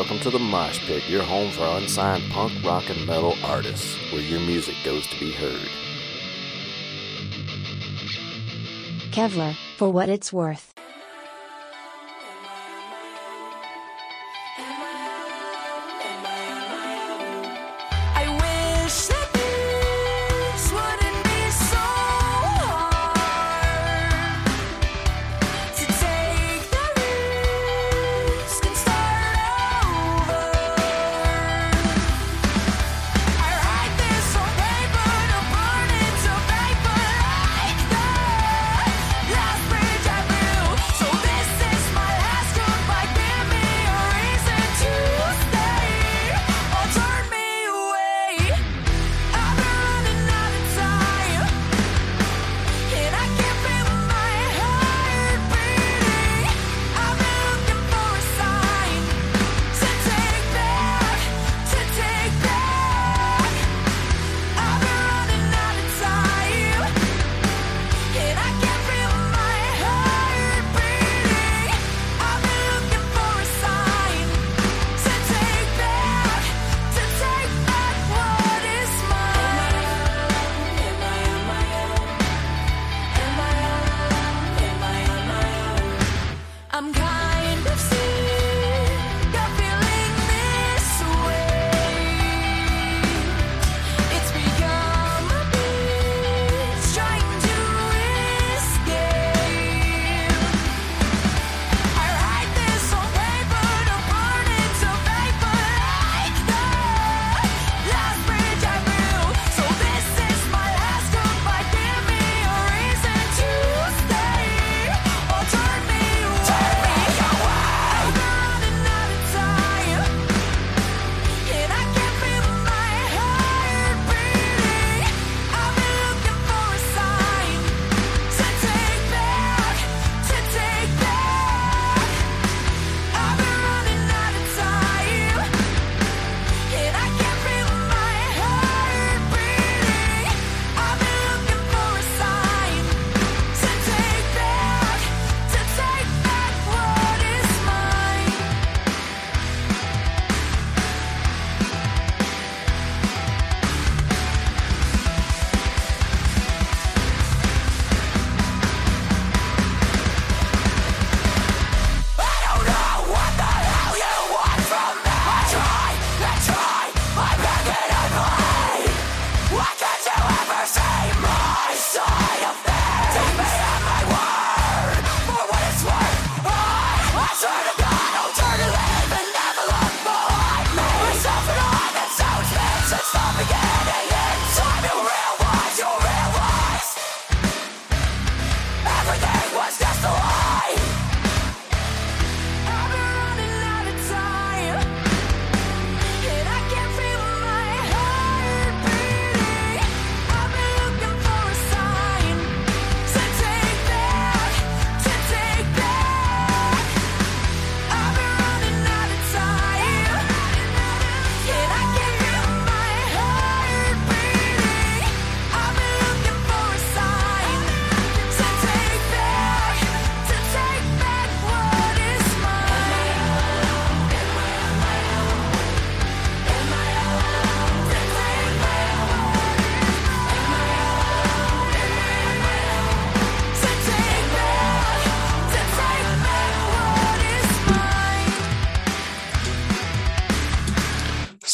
Welcome 0.00 0.20
to 0.20 0.30
the 0.30 0.38
Mosh 0.38 0.78
Pit, 0.86 1.06
your 1.10 1.22
home 1.22 1.50
for 1.50 1.62
unsigned 1.76 2.22
punk, 2.32 2.52
rock, 2.64 2.88
and 2.88 3.06
metal 3.06 3.34
artists, 3.44 3.98
where 4.10 4.22
your 4.22 4.40
music 4.40 4.74
goes 4.82 5.06
to 5.08 5.20
be 5.20 5.30
heard. 5.30 5.68
Kevlar, 9.12 9.54
for 9.76 9.92
what 9.92 10.08
it's 10.08 10.32
worth. 10.32 10.72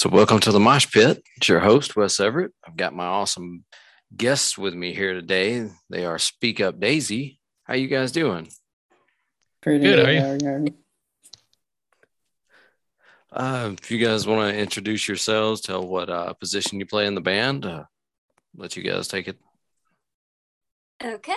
So, 0.06 0.10
welcome 0.12 0.38
to 0.38 0.52
the 0.52 0.60
Mosh 0.60 0.88
Pit. 0.88 1.20
It's 1.36 1.48
your 1.48 1.58
host, 1.58 1.96
Wes 1.96 2.20
Everett. 2.20 2.52
I've 2.64 2.76
got 2.76 2.94
my 2.94 3.06
awesome 3.06 3.64
guests 4.16 4.56
with 4.56 4.72
me 4.72 4.94
here 4.94 5.14
today. 5.14 5.68
They 5.90 6.04
are 6.04 6.16
Speak 6.16 6.60
Up 6.60 6.78
Daisy. 6.78 7.40
How 7.64 7.74
you 7.74 7.88
guys 7.88 8.12
doing? 8.12 8.48
Pretty 9.62 9.82
good. 9.82 9.98
Are 9.98 10.38
you? 10.38 10.76
Uh, 13.32 13.72
if 13.72 13.90
you 13.90 13.98
guys 13.98 14.28
want 14.28 14.48
to 14.48 14.56
introduce 14.56 15.08
yourselves, 15.08 15.60
tell 15.60 15.84
what 15.84 16.08
uh, 16.08 16.32
position 16.34 16.78
you 16.78 16.86
play 16.86 17.08
in 17.08 17.16
the 17.16 17.20
band. 17.20 17.66
Uh, 17.66 17.82
let 18.56 18.76
you 18.76 18.84
guys 18.84 19.08
take 19.08 19.26
it. 19.26 19.40
Okay. 21.02 21.32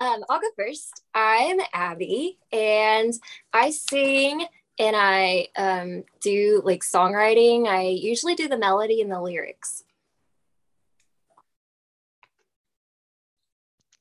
Um, 0.00 0.24
I'll 0.30 0.40
go 0.40 0.48
first. 0.56 1.02
I'm 1.14 1.58
Abby, 1.74 2.38
and 2.50 3.12
I 3.52 3.72
sing 3.72 4.46
and 4.78 4.96
I 4.96 5.48
um, 5.56 6.04
do 6.20 6.62
like 6.64 6.82
songwriting. 6.82 7.66
I 7.66 7.88
usually 7.88 8.34
do 8.34 8.48
the 8.48 8.58
melody 8.58 9.00
and 9.00 9.10
the 9.10 9.20
lyrics. 9.20 9.84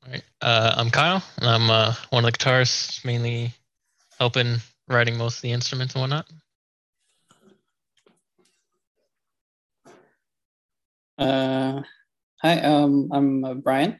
All 0.05 0.11
right. 0.11 0.23
Uh, 0.41 0.73
I'm 0.77 0.89
Kyle. 0.89 1.23
I'm 1.39 1.69
uh, 1.69 1.93
one 2.09 2.25
of 2.25 2.31
the 2.31 2.37
guitarists, 2.37 3.05
mainly 3.05 3.53
helping 4.17 4.57
writing 4.87 5.17
most 5.17 5.37
of 5.37 5.41
the 5.43 5.51
instruments 5.51 5.93
and 5.93 6.01
whatnot. 6.01 6.27
Uh, 11.17 11.83
hi, 12.41 12.59
um, 12.61 13.09
I'm 13.13 13.43
uh, 13.45 13.53
Brian. 13.53 13.99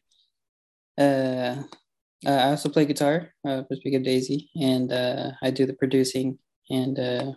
Uh, 0.97 1.63
uh, 2.25 2.29
I 2.29 2.49
also 2.49 2.69
play 2.69 2.85
guitar, 2.85 3.33
uh, 3.45 3.63
for 3.63 3.75
Speak 3.75 3.95
Up 3.95 4.03
Daisy, 4.03 4.49
and 4.59 4.91
I 5.41 5.51
do 5.51 5.67
the 5.67 5.73
producing 5.73 6.39
and 6.71 6.97
uh, 6.99 7.33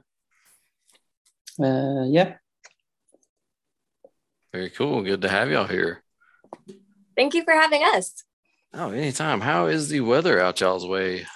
uh, 1.62 2.04
yeah. 2.04 2.34
Very 4.52 4.70
cool. 4.70 5.02
Good 5.02 5.22
to 5.22 5.28
have 5.28 5.50
y'all 5.50 5.66
here. 5.66 6.02
Thank 7.16 7.34
you 7.34 7.42
for 7.44 7.52
having 7.52 7.82
us. 7.82 8.22
Oh, 8.72 8.90
anytime. 8.90 9.40
How 9.40 9.66
is 9.66 9.88
the 9.88 10.00
weather 10.00 10.40
out 10.40 10.60
y'all's 10.60 10.86
way? 10.86 11.26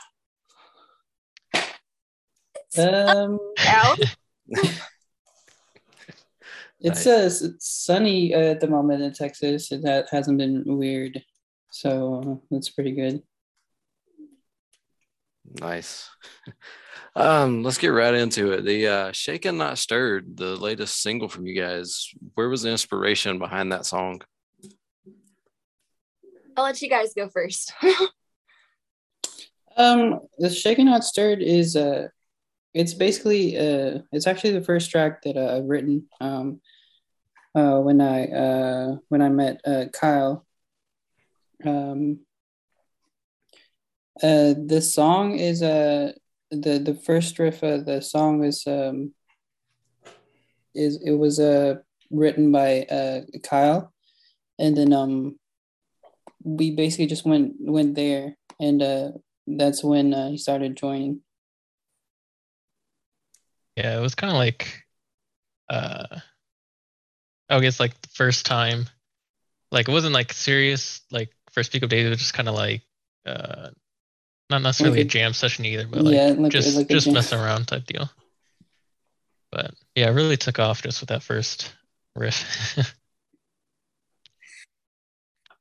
Um, 2.77 3.39
Out. 3.67 3.99
it's 4.49 4.77
Nice. 6.81 7.07
uh, 7.07 7.49
it's 7.51 7.69
sunny 7.69 8.35
uh, 8.35 8.39
at 8.39 8.61
the 8.61 8.69
moment 8.69 9.03
in 9.03 9.13
Texas. 9.13 9.73
and 9.73 9.83
That 9.83 10.07
hasn't 10.11 10.39
been 10.39 10.63
weird, 10.67 11.21
so 11.71 12.43
that's 12.51 12.71
pretty 12.71 12.93
good. 12.93 13.23
Nice. 15.61 16.09
Um, 17.19 17.65
let's 17.65 17.79
get 17.79 17.89
right 17.89 18.15
into 18.15 18.53
it. 18.53 18.65
The 18.65 18.87
uh 18.87 19.13
Shaken 19.13 19.59
Not 19.59 19.77
Stirred, 19.77 20.37
the 20.37 20.55
latest 20.55 21.03
single 21.03 21.29
from 21.29 21.49
you 21.49 21.61
guys. 21.61 22.15
Where 22.35 22.49
was 22.49 22.63
the 22.63 22.71
inspiration 22.71 23.41
behind 23.41 23.73
that 23.73 23.87
song? 23.87 24.23
I'll 26.57 26.63
let 26.63 26.81
you 26.81 26.89
guys 26.89 27.13
go 27.15 27.29
first. 27.29 27.73
Um, 29.77 30.19
the 30.39 30.51
Shaken 30.51 30.87
Not 30.87 31.05
Stirred 31.05 31.41
is 31.41 31.77
uh, 31.77 32.09
it's 32.75 32.95
basically 32.95 33.57
uh, 33.57 34.01
it's 34.11 34.27
actually 34.27 34.55
the 34.55 34.65
first 34.65 34.91
track 34.91 35.23
that 35.23 35.37
uh, 35.37 35.57
I've 35.57 35.67
written. 35.67 36.09
Um, 36.21 36.61
uh, 37.55 37.79
when 37.79 38.01
I 38.01 38.27
uh 38.27 38.97
when 39.09 39.23
I 39.23 39.29
met 39.29 39.61
uh 39.65 39.85
Kyle. 39.93 40.45
Um. 41.65 42.21
Uh, 44.21 44.55
the 44.67 44.83
song 44.83 45.39
is 45.39 45.63
uh 45.63 46.11
the 46.51 46.79
the 46.79 46.95
first 46.95 47.39
riff 47.39 47.63
of 47.63 47.85
the 47.85 48.01
song 48.01 48.45
is 48.45 48.67
um 48.67 49.13
is 50.75 51.01
it 51.05 51.13
was 51.13 51.39
uh 51.39 51.77
written 52.11 52.51
by 52.53 52.83
uh 52.85 53.21
Kyle, 53.43 53.93
and 54.59 54.77
then 54.77 54.93
um 54.93 55.39
we 56.43 56.71
basically 56.71 57.07
just 57.07 57.25
went 57.25 57.55
went 57.59 57.95
there. 57.95 58.37
And 58.61 58.83
uh 58.83 59.11
that's 59.47 59.83
when 59.83 60.13
uh, 60.13 60.31
he 60.31 60.37
started 60.37 60.77
joining. 60.77 61.23
Yeah, 63.77 63.97
it 63.97 64.01
was 64.01 64.15
kind 64.15 64.31
of 64.31 64.37
like, 64.37 64.85
uh, 65.71 66.19
I 67.49 67.61
guess 67.61 67.81
like 67.81 68.01
the 68.03 68.09
first 68.09 68.45
time, 68.45 68.87
like 69.71 69.89
it 69.89 69.93
wasn't 69.93 70.15
like 70.15 70.33
serious, 70.33 71.01
like 71.11 71.31
first 71.53 71.71
Speak 71.71 71.83
Up 71.83 71.89
Days, 71.89 72.07
it 72.07 72.11
was 72.11 72.19
just 72.19 72.35
kind 72.35 72.49
of 72.49 72.55
like, 72.55 72.83
uh, 73.25 73.71
not 74.51 74.63
necessarily 74.63 74.99
Like 74.99 75.05
a 75.05 75.09
a- 75.09 75.11
jam 75.11 75.33
session 75.35 75.65
either, 75.65 75.87
but 75.87 76.03
like 76.03 76.15
yeah, 76.15 76.35
like 76.37 76.53
just 76.53 76.77
like 76.77 76.89
just 76.89 77.07
jam. 77.07 77.15
messing 77.15 77.39
around 77.39 77.67
type 77.69 77.85
deal. 77.87 78.11
But 79.51 79.73
yeah, 79.95 80.09
it 80.09 80.13
really 80.15 80.37
took 80.37 80.59
off 80.59 80.83
just 80.83 81.01
with 81.01 81.09
that 81.09 81.23
first 81.23 81.75
riff. 82.17 82.79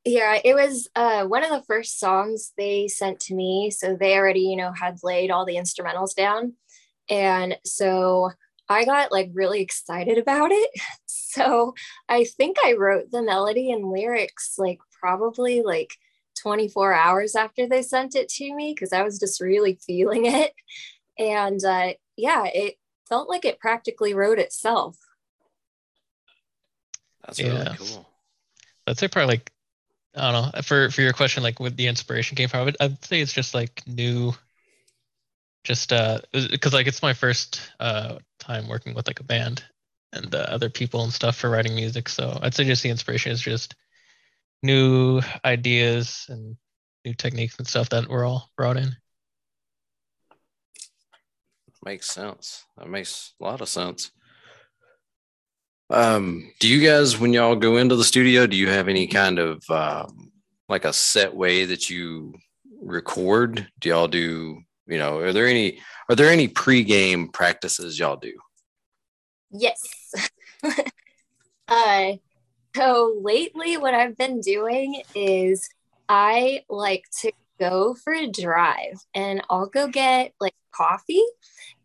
Yeah, 0.06 0.40
it 0.42 0.54
was 0.56 0.88
uh, 0.96 1.26
one 1.26 1.44
of 1.44 1.50
the 1.50 1.64
first 1.64 2.00
songs 2.00 2.54
they 2.58 2.88
sent 2.88 3.20
to 3.22 3.36
me. 3.36 3.70
So 3.72 3.98
they 4.00 4.16
already, 4.16 4.40
you 4.40 4.56
know, 4.56 4.72
had 4.72 5.00
laid 5.04 5.32
all 5.32 5.46
the 5.46 5.58
instrumentals 5.58 6.16
down. 6.16 6.54
And 7.10 7.58
so 7.66 8.32
I 8.70 8.86
got 8.86 9.12
like 9.12 9.32
really 9.34 9.62
excited 9.62 10.18
about 10.18 10.52
it. 10.52 10.70
So 11.10 11.76
I 12.10 12.24
think 12.24 12.58
I 12.66 12.74
wrote 12.74 13.12
the 13.12 13.22
melody 13.22 13.70
and 13.72 13.92
lyrics 13.92 14.56
like 14.58 14.80
probably 15.00 15.62
like 15.62 15.94
24 16.42 16.94
hours 16.94 17.36
after 17.36 17.68
they 17.68 17.82
sent 17.82 18.16
it 18.16 18.30
to 18.30 18.56
me 18.56 18.74
because 18.74 18.94
I 18.94 19.04
was 19.04 19.20
just 19.20 19.42
really 19.42 19.80
feeling 19.86 20.26
it. 20.26 20.54
And 21.20 21.64
uh, 21.64 21.94
yeah, 22.16 22.46
it 22.46 22.76
felt 23.10 23.30
like 23.30 23.46
it 23.46 23.60
practically 23.60 24.14
wrote 24.14 24.40
itself. 24.40 24.98
That's 27.26 27.42
really 27.42 27.66
cool. 27.78 28.08
I'd 28.86 28.98
say 28.98 29.08
probably 29.08 29.34
like 29.36 29.52
I 30.16 30.32
don't 30.32 30.56
know 30.56 30.62
for 30.62 30.90
for 30.90 31.02
your 31.02 31.14
question 31.14 31.44
like 31.44 31.60
with 31.60 31.76
the 31.76 31.88
inspiration 31.88 32.36
came 32.36 32.50
from. 32.50 32.62
I 32.62 32.64
would, 32.64 32.78
I'd 32.80 33.04
say 33.04 33.22
it's 33.22 33.34
just 33.34 33.54
like 33.54 33.84
new, 33.86 34.34
just 35.64 35.92
uh 35.92 36.20
because 36.32 36.74
like 36.74 36.88
it's 36.88 37.02
my 37.02 37.14
first 37.14 37.62
uh 37.80 38.20
time 38.40 38.68
working 38.68 38.94
with 38.94 39.08
like 39.08 39.20
a 39.20 39.24
band 39.24 39.64
and 40.14 40.34
uh, 40.34 40.46
other 40.50 40.70
people 40.70 41.04
and 41.04 41.12
stuff 41.12 41.36
for 41.36 41.50
writing 41.50 41.76
music. 41.76 42.08
So 42.10 42.40
I'd 42.42 42.56
say 42.56 42.64
just 42.64 42.84
the 42.84 42.90
inspiration 42.90 43.32
is 43.32 43.42
just 43.42 43.76
new 44.64 45.22
ideas 45.46 46.26
and 46.30 46.58
new 47.06 47.14
techniques 47.14 47.58
and 47.58 47.68
stuff 47.68 47.90
that 47.90 48.08
were 48.08 48.26
all 48.26 48.50
brought 48.58 48.78
in. 48.78 48.96
Makes 51.86 52.10
sense. 52.10 52.66
That 52.78 52.90
makes 52.90 53.34
a 53.40 53.44
lot 53.46 53.62
of 53.62 53.70
sense. 53.70 54.12
Um, 55.90 56.52
do 56.60 56.68
you 56.68 56.86
guys, 56.86 57.18
when 57.18 57.32
y'all 57.32 57.56
go 57.56 57.78
into 57.78 57.96
the 57.96 58.04
studio, 58.04 58.46
do 58.46 58.58
you 58.58 58.68
have 58.68 58.90
any 58.90 59.08
kind 59.08 59.40
of 59.40 59.64
um, 59.70 60.32
like 60.68 60.84
a 60.84 60.92
set 60.92 61.34
way 61.34 61.64
that 61.64 61.90
you 61.90 62.34
record? 62.82 63.70
Do 63.80 63.90
y'all 63.90 64.10
do, 64.10 64.60
you 64.86 64.98
know, 64.98 65.20
are 65.20 65.32
there 65.32 65.48
any 65.48 65.80
are 66.10 66.16
there 66.16 66.30
any 66.30 66.48
pre-game 66.48 67.30
practices 67.30 68.00
y'all 68.00 68.18
do? 68.18 68.34
Yes. 69.52 69.82
uh, 71.68 72.14
so 72.78 73.20
lately, 73.22 73.78
what 73.78 73.94
I've 73.94 74.18
been 74.18 74.40
doing 74.40 75.02
is 75.16 75.70
I 76.08 76.64
like 76.70 77.06
to 77.22 77.32
go 77.60 77.96
for 77.96 78.14
a 78.14 78.28
drive 78.28 79.04
and 79.14 79.42
I'll 79.50 79.66
go 79.66 79.88
get 79.88 80.34
like 80.40 80.54
coffee. 80.72 81.24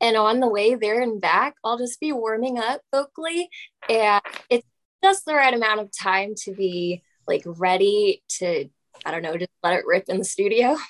And 0.00 0.16
on 0.16 0.40
the 0.40 0.48
way 0.48 0.74
there 0.74 1.00
and 1.00 1.20
back, 1.20 1.54
I'll 1.64 1.78
just 1.78 1.98
be 1.98 2.12
warming 2.12 2.58
up 2.58 2.82
vocally. 2.92 3.48
And 3.88 4.20
it's 4.50 4.66
just 5.02 5.24
the 5.24 5.34
right 5.34 5.54
amount 5.54 5.80
of 5.80 5.90
time 5.96 6.34
to 6.44 6.52
be 6.52 7.02
like 7.26 7.42
ready 7.46 8.22
to, 8.38 8.68
I 9.06 9.10
don't 9.10 9.22
know, 9.22 9.36
just 9.36 9.50
let 9.62 9.74
it 9.74 9.86
rip 9.86 10.08
in 10.08 10.18
the 10.18 10.24
studio. 10.24 10.76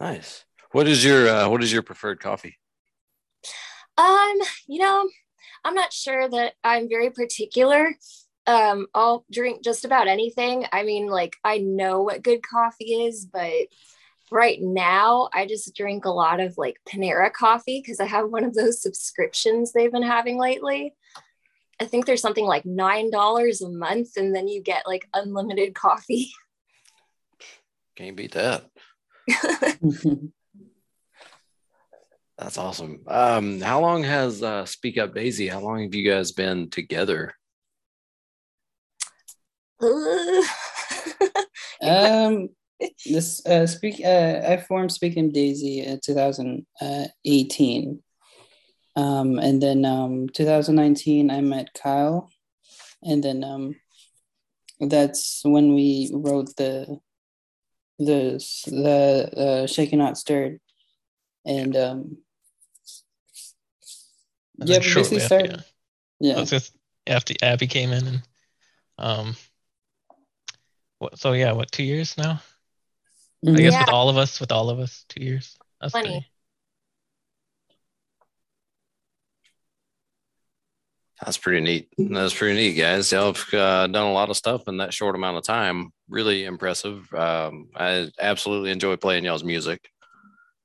Nice. 0.00 0.44
What 0.72 0.86
is 0.86 1.02
your 1.02 1.28
uh, 1.28 1.48
what 1.48 1.62
is 1.62 1.72
your 1.72 1.80
preferred 1.82 2.20
coffee? 2.20 2.58
Um, 3.96 4.34
you 4.66 4.80
know, 4.80 5.08
I'm 5.64 5.74
not 5.74 5.92
sure 5.92 6.28
that 6.28 6.54
I'm 6.62 6.88
very 6.88 7.10
particular. 7.10 7.94
Um, 8.46 8.86
I'll 8.94 9.24
drink 9.32 9.64
just 9.64 9.84
about 9.84 10.08
anything. 10.08 10.66
I 10.72 10.82
mean, 10.82 11.06
like 11.06 11.36
I 11.42 11.58
know 11.58 12.02
what 12.02 12.22
good 12.22 12.42
coffee 12.42 13.06
is, 13.06 13.24
but 13.24 13.68
right 14.30 14.58
now 14.60 15.28
I 15.32 15.46
just 15.46 15.74
drink 15.74 16.04
a 16.04 16.10
lot 16.10 16.40
of 16.40 16.58
like 16.58 16.76
Panera 16.86 17.32
coffee 17.32 17.80
because 17.80 18.00
I 18.00 18.06
have 18.06 18.30
one 18.30 18.44
of 18.44 18.54
those 18.54 18.82
subscriptions 18.82 19.72
they've 19.72 19.92
been 19.92 20.02
having 20.02 20.38
lately. 20.38 20.94
I 21.80 21.86
think 21.86 22.06
there's 22.06 22.20
something 22.20 22.46
like 22.46 22.66
nine 22.66 23.10
dollars 23.10 23.62
a 23.62 23.70
month, 23.70 24.16
and 24.16 24.34
then 24.34 24.46
you 24.46 24.62
get 24.62 24.86
like 24.86 25.08
unlimited 25.14 25.74
coffee. 25.74 26.30
Can't 27.96 28.16
beat 28.16 28.32
that. 28.32 28.64
That's 32.38 32.58
awesome. 32.58 33.02
Um, 33.06 33.60
how 33.60 33.80
long 33.80 34.02
has 34.02 34.42
uh, 34.42 34.64
Speak 34.64 34.98
Up 34.98 35.14
Daisy? 35.14 35.46
How 35.46 35.60
long 35.60 35.82
have 35.84 35.94
you 35.94 36.08
guys 36.08 36.32
been 36.32 36.68
together? 36.68 37.32
um, 41.82 42.48
this 43.06 43.44
uh, 43.46 43.66
speak 43.66 44.00
uh, 44.04 44.40
I 44.48 44.56
formed 44.56 44.90
Speak 44.90 45.16
Up 45.16 45.30
Daisy 45.30 45.80
in 45.80 46.00
2018, 46.04 48.02
um, 48.96 49.38
and 49.38 49.62
then 49.62 49.84
um, 49.84 50.28
2019 50.28 51.30
I 51.30 51.40
met 51.40 51.68
Kyle, 51.80 52.28
and 53.02 53.22
then 53.22 53.44
um, 53.44 53.76
that's 54.80 55.42
when 55.44 55.74
we 55.74 56.10
wrote 56.12 56.56
the 56.56 56.98
the 57.98 58.44
the 58.66 59.30
uh, 59.36 59.66
Shaken 59.68 60.00
Not 60.00 60.18
Stirred, 60.18 60.58
and 61.44 61.76
um, 61.76 62.16
And 62.16 62.23
yeah, 64.58 64.64
then 64.66 64.80
we 64.80 64.88
shortly 64.88 65.20
after, 65.22 65.36
yeah. 65.46 65.56
Yeah, 66.20 66.34
That's 66.36 66.50
just 66.50 66.76
after 67.06 67.34
Abby 67.42 67.66
came 67.66 67.92
in 67.92 68.06
and 68.06 68.22
um 68.98 69.36
what 70.98 71.18
so 71.18 71.32
yeah, 71.32 71.52
what 71.52 71.70
two 71.72 71.82
years 71.82 72.16
now? 72.16 72.40
I 73.46 73.50
Mhm. 73.50 73.56
guess 73.58 73.72
Yeah. 73.72 73.80
with 73.80 73.88
all 73.90 74.08
of 74.08 74.16
us, 74.16 74.40
with 74.40 74.52
all 74.52 74.70
of 74.70 74.78
us, 74.78 75.04
two 75.08 75.22
years. 75.22 75.56
That's 75.80 75.92
Funny. 75.92 76.08
pretty- 76.08 76.30
That's 81.24 81.38
pretty 81.38 81.60
neat. 81.60 81.88
That's 81.96 82.34
pretty 82.34 82.54
neat, 82.54 82.72
guys. 82.74 83.10
Y'all 83.12 83.32
have 83.32 83.54
uh, 83.54 83.86
done 83.86 84.06
a 84.06 84.12
lot 84.12 84.30
of 84.30 84.36
stuff 84.36 84.66
in 84.66 84.78
that 84.78 84.92
short 84.92 85.14
amount 85.14 85.36
of 85.38 85.44
time. 85.44 85.92
Really 86.08 86.44
impressive. 86.44 87.12
Um, 87.14 87.68
I 87.74 88.10
absolutely 88.20 88.72
enjoy 88.72 88.96
playing 88.96 89.24
y'all's 89.24 89.44
music, 89.44 89.88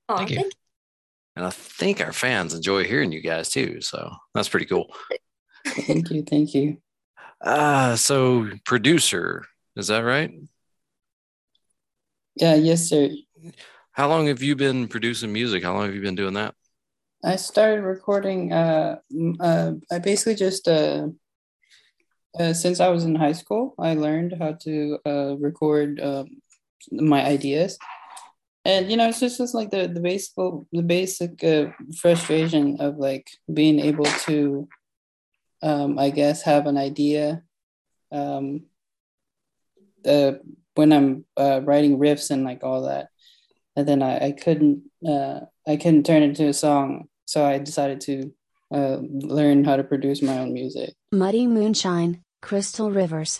Aw, 0.09 0.17
Thank 0.17 0.31
you. 0.31 0.49
And 1.35 1.45
I 1.45 1.49
think 1.49 2.01
our 2.01 2.13
fans 2.13 2.53
enjoy 2.53 2.83
hearing 2.83 3.11
you 3.11 3.21
guys 3.21 3.49
too. 3.49 3.81
So 3.81 4.11
that's 4.33 4.49
pretty 4.49 4.65
cool. 4.65 4.93
thank 5.67 6.09
you, 6.11 6.23
thank 6.23 6.53
you. 6.53 6.77
Uh, 7.41 7.95
so 7.95 8.49
producer, 8.65 9.45
is 9.75 9.87
that 9.87 9.99
right? 9.99 10.31
Yeah, 12.35 12.55
yes, 12.55 12.89
sir. 12.89 13.09
How 13.91 14.07
long 14.07 14.27
have 14.27 14.41
you 14.41 14.55
been 14.55 14.87
producing 14.87 15.33
music? 15.33 15.63
How 15.63 15.73
long 15.73 15.85
have 15.85 15.95
you 15.95 16.01
been 16.01 16.15
doing 16.15 16.33
that? 16.33 16.55
I 17.23 17.35
started 17.35 17.81
recording. 17.81 18.53
Uh, 18.53 18.99
uh, 19.39 19.73
I 19.91 19.99
basically 19.99 20.35
just 20.35 20.67
uh, 20.67 21.07
uh, 22.39 22.53
since 22.53 22.79
I 22.79 22.89
was 22.89 23.03
in 23.03 23.15
high 23.15 23.33
school, 23.33 23.73
I 23.77 23.95
learned 23.95 24.35
how 24.39 24.53
to 24.61 24.99
uh, 25.05 25.35
record 25.37 25.99
um, 25.99 26.41
my 26.91 27.25
ideas, 27.25 27.77
and 28.65 28.91
you 28.91 28.97
know, 28.97 29.09
it's 29.09 29.19
just, 29.19 29.37
just 29.37 29.55
like 29.55 29.71
the 29.71 29.87
the 29.87 30.01
basic 30.01 30.35
the 30.35 30.81
basic 30.81 31.43
uh, 31.43 31.67
frustration 31.97 32.77
of 32.79 32.97
like 32.97 33.29
being 33.51 33.79
able 33.79 34.05
to, 34.05 34.67
um, 35.63 35.97
I 35.97 36.09
guess, 36.09 36.43
have 36.43 36.67
an 36.67 36.77
idea, 36.77 37.43
um, 38.11 38.65
uh, 40.05 40.33
when 40.75 40.91
I'm 40.91 41.25
uh, 41.37 41.61
writing 41.63 41.97
riffs 41.97 42.31
and 42.31 42.43
like 42.43 42.63
all 42.63 42.83
that, 42.83 43.09
and 43.75 43.87
then 43.87 44.03
I, 44.03 44.27
I 44.27 44.31
couldn't 44.31 44.83
uh, 45.07 45.41
I 45.67 45.77
couldn't 45.77 46.05
turn 46.05 46.23
it 46.23 46.29
into 46.29 46.47
a 46.47 46.53
song, 46.53 47.07
so 47.25 47.45
I 47.45 47.59
decided 47.59 48.01
to 48.01 48.33
uh, 48.73 48.97
learn 49.01 49.63
how 49.63 49.77
to 49.77 49.83
produce 49.83 50.21
my 50.21 50.37
own 50.37 50.53
music. 50.53 50.93
Muddy 51.11 51.47
Moonshine, 51.47 52.23
Crystal 52.41 52.91
Rivers. 52.91 53.39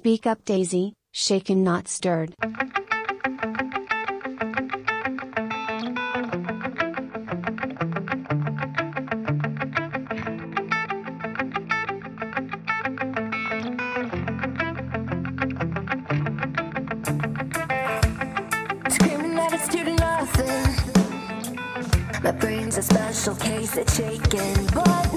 Speak 0.00 0.26
up, 0.26 0.46
Daisy, 0.46 0.94
shaken 1.12 1.62
not 1.62 1.86
stirred. 1.86 2.32
My 22.22 22.32
brain's 22.32 22.78
a 22.78 22.82
special 22.82 23.34
case, 23.34 23.76
it's 23.76 23.96
shaken, 23.96 24.66
but 24.72 25.09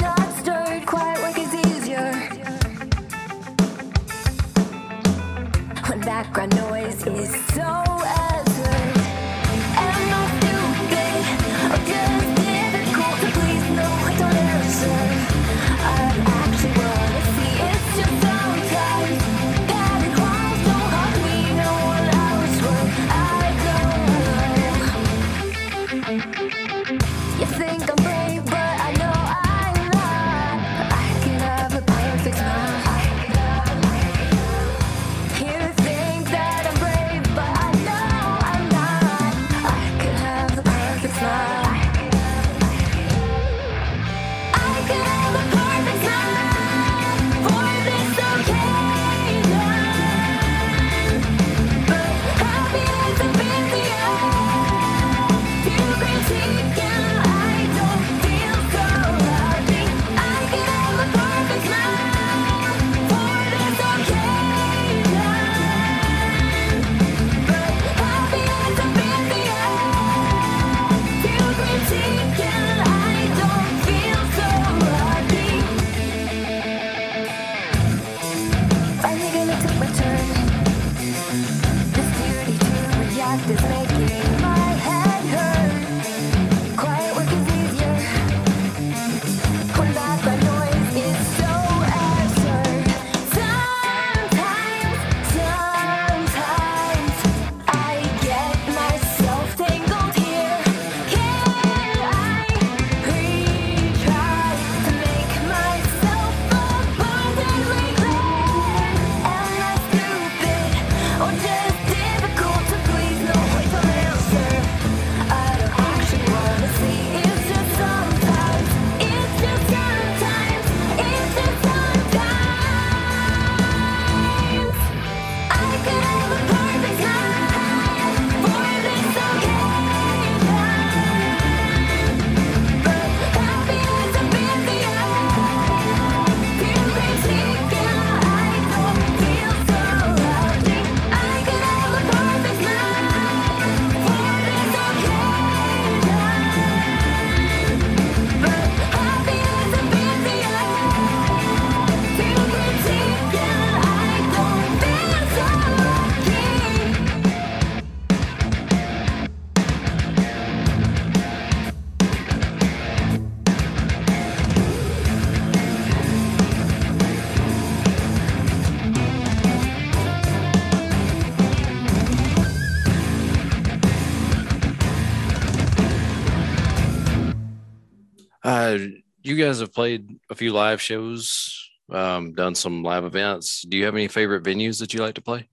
you 179.35 179.45
guys 179.45 179.59
have 179.59 179.73
played 179.73 180.07
a 180.29 180.35
few 180.35 180.51
live 180.53 180.81
shows, 180.81 181.69
um, 181.91 182.33
done 182.33 182.55
some 182.55 182.83
live 182.83 183.05
events. 183.05 183.61
Do 183.63 183.77
you 183.77 183.85
have 183.85 183.95
any 183.95 184.07
favorite 184.07 184.43
venues 184.43 184.79
that 184.79 184.93
you 184.93 185.01
like 185.01 185.15
to 185.15 185.21
play? 185.21 185.47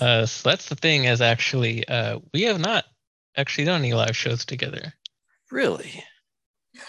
Uh, 0.00 0.26
so 0.26 0.50
that's 0.50 0.68
the 0.68 0.74
thing 0.74 1.04
is 1.04 1.20
actually 1.20 1.86
uh, 1.88 2.18
we 2.34 2.42
have 2.42 2.60
not 2.60 2.84
actually 3.36 3.64
done 3.64 3.80
any 3.80 3.94
live 3.94 4.16
shows 4.16 4.44
together. 4.44 4.92
Really? 5.50 6.02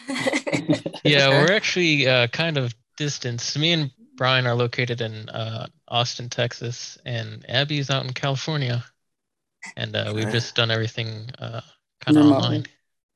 Yeah, 1.03 1.29
we're 1.29 1.53
actually 1.53 2.05
uh, 2.07 2.27
kind 2.27 2.57
of 2.57 2.75
distanced. 2.97 3.57
Me 3.57 3.71
and 3.71 3.91
Brian 4.17 4.45
are 4.45 4.55
located 4.55 4.99
in 4.99 5.29
uh, 5.29 5.67
Austin, 5.87 6.27
Texas, 6.29 6.97
and 7.05 7.45
Abby's 7.47 7.89
out 7.89 8.05
in 8.05 8.11
California. 8.11 8.83
And 9.77 9.95
uh, 9.95 10.11
we've 10.13 10.29
just 10.31 10.55
done 10.55 10.69
everything 10.69 11.29
uh, 11.39 11.61
kind 12.01 12.17
of 12.17 12.25
Remotely. 12.25 12.45
online. 12.45 12.65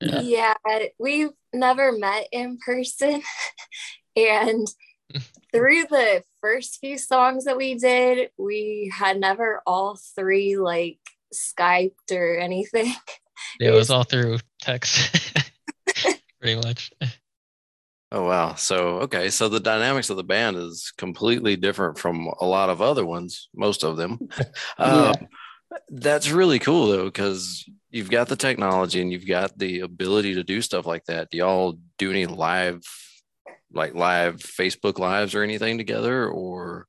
Yeah. 0.02 0.22
yeah, 0.22 0.86
we've 1.00 1.32
never 1.54 1.92
met 1.92 2.28
in 2.32 2.58
person. 2.58 3.22
and 4.16 4.68
through 5.54 5.86
the 5.86 6.24
first 6.42 6.80
few 6.80 6.98
songs 6.98 7.46
that 7.46 7.58
we 7.58 7.76
did, 7.76 8.30
we 8.38 8.92
had 8.94 9.20
never 9.20 9.62
all 9.66 10.00
three 10.16 10.58
like 10.58 11.00
Skyped 11.34 12.12
or 12.12 12.38
anything. 12.38 12.94
Yeah, 13.60 13.70
it 13.70 13.74
was 13.74 13.90
all 13.92 14.04
through 14.04 14.40
text, 14.62 15.34
pretty 16.40 16.56
much. 16.56 16.92
Oh 18.12 18.26
wow. 18.26 18.56
So 18.56 19.00
okay, 19.02 19.30
so 19.30 19.48
the 19.48 19.60
dynamics 19.60 20.10
of 20.10 20.18
the 20.18 20.24
band 20.24 20.58
is 20.58 20.92
completely 20.98 21.56
different 21.56 21.98
from 21.98 22.30
a 22.42 22.46
lot 22.46 22.70
of 22.70 22.82
other 22.82 23.06
ones, 23.06 23.48
most 23.56 23.84
of 23.84 23.96
them. 23.96 24.20
um, 24.78 25.14
That's 25.90 26.30
really 26.30 26.60
cool 26.60 26.88
though, 26.88 27.06
because 27.06 27.66
you've 27.90 28.10
got 28.10 28.28
the 28.28 28.36
technology 28.36 29.02
and 29.02 29.12
you've 29.12 29.28
got 29.28 29.58
the 29.58 29.82
ability 29.82 30.36
to 30.36 30.44
do 30.44 30.62
stuff 30.62 30.86
like 30.86 31.06
that. 31.06 31.30
Do 31.30 31.38
y'all 31.38 31.80
do 31.98 32.10
any 32.10 32.26
live, 32.26 32.82
like 33.72 33.94
live 33.94 34.38
Facebook 34.38 35.00
lives 35.00 35.36
or 35.36 35.44
anything 35.44 35.78
together, 35.78 36.28
or 36.28 36.88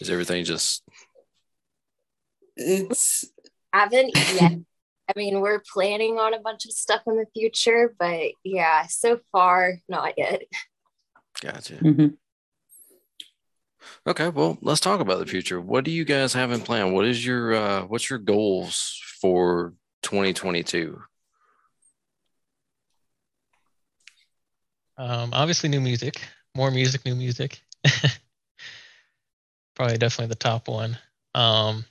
is 0.00 0.10
everything 0.10 0.44
just 0.44 0.82
It's 2.56 3.24
I 3.72 3.80
Haven't 3.80 4.16
yet. 4.16 4.58
I 5.08 5.12
mean, 5.18 5.40
we're 5.40 5.62
planning 5.72 6.18
on 6.18 6.32
a 6.32 6.40
bunch 6.40 6.64
of 6.64 6.72
stuff 6.72 7.02
in 7.06 7.16
the 7.16 7.26
future, 7.34 7.94
but 7.98 8.32
yeah, 8.42 8.86
so 8.86 9.20
far, 9.30 9.80
not 9.88 10.14
yet. 10.16 10.42
gotcha? 11.42 11.74
mhm. 11.74 12.16
Okay, 14.06 14.28
well, 14.28 14.58
let's 14.60 14.80
talk 14.80 15.00
about 15.00 15.18
the 15.18 15.26
future. 15.26 15.60
What 15.60 15.84
do 15.84 15.90
you 15.90 16.04
guys 16.04 16.32
have 16.34 16.52
in 16.52 16.60
plan? 16.60 16.92
What 16.92 17.06
is 17.06 17.24
your 17.24 17.54
uh 17.54 17.84
what's 17.84 18.10
your 18.10 18.18
goals 18.18 19.00
for 19.20 19.74
2022? 20.02 21.02
Um, 24.96 25.30
obviously, 25.32 25.68
new 25.68 25.80
music, 25.80 26.20
more 26.54 26.70
music, 26.70 27.04
new 27.04 27.14
music. 27.14 27.60
Probably 29.74 29.98
definitely 29.98 30.28
the 30.28 30.36
top 30.36 30.68
one. 30.68 30.96
Um, 31.34 31.84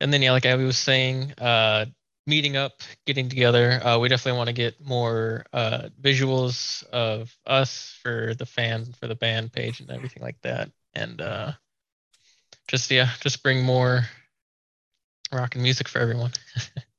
and 0.00 0.12
then, 0.12 0.22
yeah, 0.22 0.32
like 0.32 0.46
Abby 0.46 0.64
was 0.64 0.78
saying, 0.78 1.34
uh, 1.38 1.84
meeting 2.26 2.56
up, 2.56 2.80
getting 3.06 3.28
together. 3.28 3.84
Uh, 3.84 3.98
we 3.98 4.08
definitely 4.08 4.38
want 4.38 4.48
to 4.48 4.54
get 4.54 4.80
more 4.82 5.44
uh, 5.52 5.88
visuals 6.00 6.84
of 6.88 7.36
us 7.46 7.98
for 8.02 8.34
the 8.34 8.46
fans, 8.46 8.96
for 8.96 9.06
the 9.06 9.14
band 9.14 9.52
page, 9.52 9.80
and 9.80 9.90
everything 9.90 10.22
like 10.22 10.40
that. 10.42 10.70
And 10.94 11.20
uh, 11.20 11.52
just, 12.68 12.90
yeah, 12.90 13.10
just 13.20 13.42
bring 13.42 13.62
more 13.62 14.02
rock 15.32 15.54
and 15.54 15.62
music 15.62 15.88
for 15.88 15.98
everyone. 15.98 16.32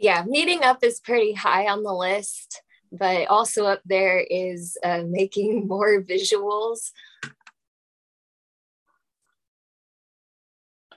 Yeah, 0.00 0.22
meeting 0.24 0.62
up 0.62 0.84
is 0.84 1.00
pretty 1.00 1.32
high 1.32 1.66
on 1.66 1.82
the 1.82 1.92
list, 1.92 2.62
but 2.92 3.26
also 3.26 3.66
up 3.66 3.80
there 3.84 4.20
is 4.20 4.78
uh, 4.84 5.02
making 5.04 5.66
more 5.68 6.00
visuals. 6.02 6.92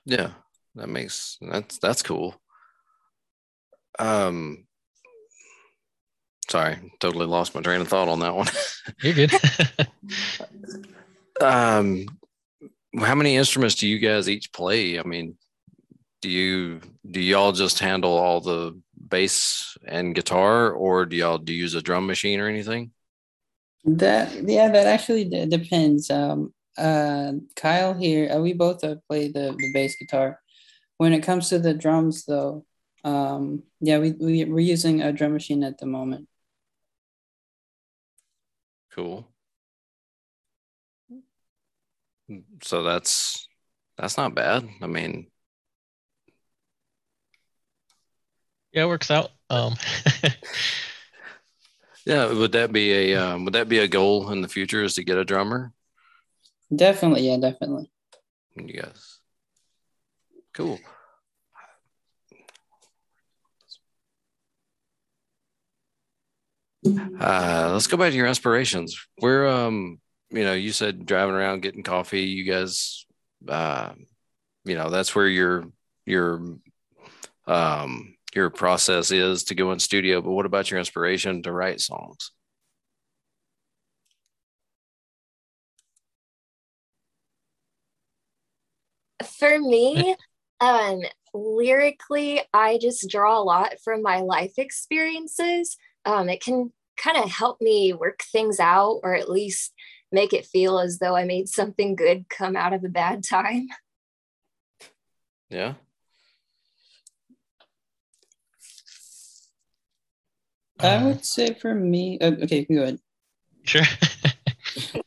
Yeah, 0.06 0.32
that 0.76 0.88
makes 0.88 1.38
that's 1.42 1.80
that's 1.80 2.04
cool. 2.04 2.40
Um 3.98 4.68
sorry, 6.52 6.78
totally 7.00 7.26
lost 7.26 7.56
my 7.56 7.62
train 7.62 7.82
of 7.82 7.88
thought 7.88 8.10
on 8.10 8.20
that 8.20 8.36
one. 8.36 8.48
You're 9.02 9.14
good. 9.14 9.32
um 11.42 12.06
how 13.00 13.16
many 13.16 13.38
instruments 13.38 13.76
do 13.76 13.88
you 13.88 14.00
guys 14.00 14.28
each 14.30 14.52
play? 14.52 15.00
I 15.00 15.04
mean, 15.04 15.36
do 16.22 16.30
you 16.30 16.82
do 17.10 17.22
y'all 17.22 17.54
just 17.54 17.80
handle 17.80 18.12
all 18.12 18.42
the 18.42 18.80
bass 19.08 19.78
and 19.86 20.14
guitar 20.14 20.72
or 20.72 21.06
do 21.06 21.16
y'all 21.16 21.38
do 21.38 21.54
you 21.54 21.62
use 21.62 21.74
a 21.74 21.82
drum 21.82 22.06
machine 22.06 22.40
or 22.40 22.48
anything? 22.48 22.92
That 23.86 24.32
yeah, 24.48 24.70
that 24.70 24.88
actually 24.88 25.26
d- 25.26 25.46
depends. 25.46 26.12
Um, 26.12 26.54
uh, 26.78 27.34
Kyle 27.56 27.94
here, 27.94 28.32
uh, 28.32 28.40
we 28.40 28.54
both 28.54 28.84
uh, 28.84 28.96
play 29.08 29.30
the 29.30 29.56
the 29.58 29.72
bass 29.74 29.96
guitar. 29.96 30.40
When 30.98 31.14
it 31.14 31.24
comes 31.24 31.50
to 31.50 31.58
the 31.58 31.74
drums, 31.74 32.26
though, 32.26 32.66
um, 33.04 33.64
yeah, 33.80 33.98
we 33.98 34.12
we 34.12 34.46
we're 34.46 34.60
using 34.60 35.02
a 35.02 35.12
drum 35.12 35.34
machine 35.34 35.64
at 35.64 35.80
the 35.80 35.88
moment. 35.88 36.28
Cool. 38.92 39.28
So 42.64 42.84
that's 42.84 43.48
that's 43.98 44.18
not 44.18 44.36
bad. 44.36 44.68
I 44.82 44.88
mean, 44.88 45.28
yeah, 48.72 48.84
it 48.84 48.88
works 48.88 49.12
out. 49.12 49.32
Um, 49.50 49.76
yeah, 52.06 52.32
would 52.32 52.54
that 52.54 52.72
be 52.72 53.14
a 53.14 53.16
um, 53.16 53.46
would 53.46 53.54
that 53.54 53.70
be 53.70 53.80
a 53.80 53.88
goal 53.88 54.32
in 54.32 54.42
the 54.42 54.48
future 54.48 54.84
is 54.84 54.96
to 54.96 55.04
get 55.04 55.18
a 55.18 55.26
drummer? 55.26 55.74
Definitely, 56.74 57.28
yeah, 57.28 57.38
definitely. 57.38 57.92
Yes. 58.56 59.20
Cool. 60.54 60.80
Uh, 66.86 67.70
let's 67.72 67.88
go 67.88 67.98
back 67.98 68.12
to 68.12 68.18
your 68.18 68.28
inspirations. 68.28 68.98
Where, 69.18 69.48
um, 69.48 70.00
you 70.32 70.44
know, 70.44 70.54
you 70.54 70.72
said 70.72 71.06
driving 71.06 71.36
around 71.36 71.62
getting 71.62 71.84
coffee. 71.84 72.24
You 72.24 72.46
guys, 72.46 73.06
uh, 73.48 73.94
you 74.66 74.76
know, 74.76 74.90
that's 74.90 75.16
where 75.16 75.28
your 75.28 75.66
your 76.06 76.58
um 77.48 78.16
your 78.34 78.50
process 78.50 79.12
is 79.12 79.44
to 79.46 79.56
go 79.56 79.72
in 79.72 79.80
studio. 79.80 80.22
But 80.22 80.32
what 80.32 80.46
about 80.46 80.72
your 80.72 80.80
inspiration 80.80 81.44
to 81.44 81.52
write 81.52 81.82
songs? 81.82 82.32
For 89.38 89.60
me, 89.60 90.16
um, 90.60 91.02
lyrically, 91.34 92.42
I 92.54 92.78
just 92.80 93.10
draw 93.10 93.40
a 93.40 93.44
lot 93.44 93.74
from 93.84 94.02
my 94.02 94.22
life 94.22 94.54
experiences. 94.58 95.78
Um, 96.06 96.30
it 96.30 96.42
can 96.42 96.72
kind 96.98 97.18
of 97.18 97.30
help 97.30 97.62
me 97.62 97.94
work 97.94 98.22
things 98.32 98.60
out 98.60 99.00
or 99.04 99.16
at 99.16 99.30
least 99.30 99.74
make 100.12 100.34
it 100.34 100.46
feel 100.46 100.80
as 100.80 101.00
though 101.00 101.16
I 101.16 101.26
made 101.26 101.48
something 101.48 101.96
good 101.96 102.30
come 102.30 102.56
out 102.56 102.74
of 102.74 102.84
a 102.84 102.90
bad 102.90 103.24
time. 103.24 103.68
Yeah. 105.50 105.74
I 110.80 110.96
um, 110.96 111.06
would 111.08 111.26
say 111.26 111.54
for 111.54 111.76
me, 111.76 112.18
uh, 112.22 112.32
okay, 112.44 112.60
you 112.60 112.66
can 112.66 112.76
go 112.78 112.84
ahead. 112.84 113.00
Sure. 113.64 113.82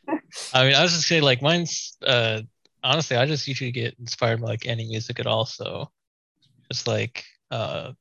I 0.53 0.67
mean, 0.67 0.75
I 0.75 0.83
was 0.83 0.93
just 0.93 1.09
saying, 1.09 1.23
like, 1.23 1.41
mine's 1.41 1.97
uh, 2.07 2.43
honestly, 2.83 3.17
I 3.17 3.27
just 3.27 3.49
usually 3.49 3.73
get 3.73 3.99
inspired 3.99 4.41
by 4.41 4.49
like 4.49 4.67
any 4.67 4.87
music 4.87 5.19
at 5.19 5.27
all. 5.27 5.47
So, 5.47 5.91
just 6.71 6.87
like, 6.87 7.25
uh, 7.51 7.93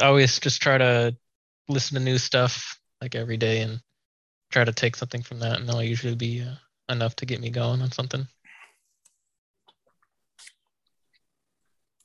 I 0.00 0.06
always 0.06 0.38
just 0.38 0.60
try 0.60 0.78
to 0.78 1.16
listen 1.68 1.96
to 1.96 2.02
new 2.02 2.18
stuff 2.18 2.78
like 3.00 3.14
every 3.14 3.36
day 3.36 3.62
and 3.62 3.80
try 4.50 4.64
to 4.64 4.72
take 4.72 4.96
something 4.96 5.22
from 5.22 5.38
that, 5.40 5.58
and 5.58 5.68
that'll 5.68 5.82
usually 5.82 6.14
be 6.14 6.42
uh, 6.42 6.54
enough 6.92 7.16
to 7.16 7.26
get 7.26 7.40
me 7.40 7.50
going 7.50 7.82
on 7.82 7.90
something. 7.90 8.26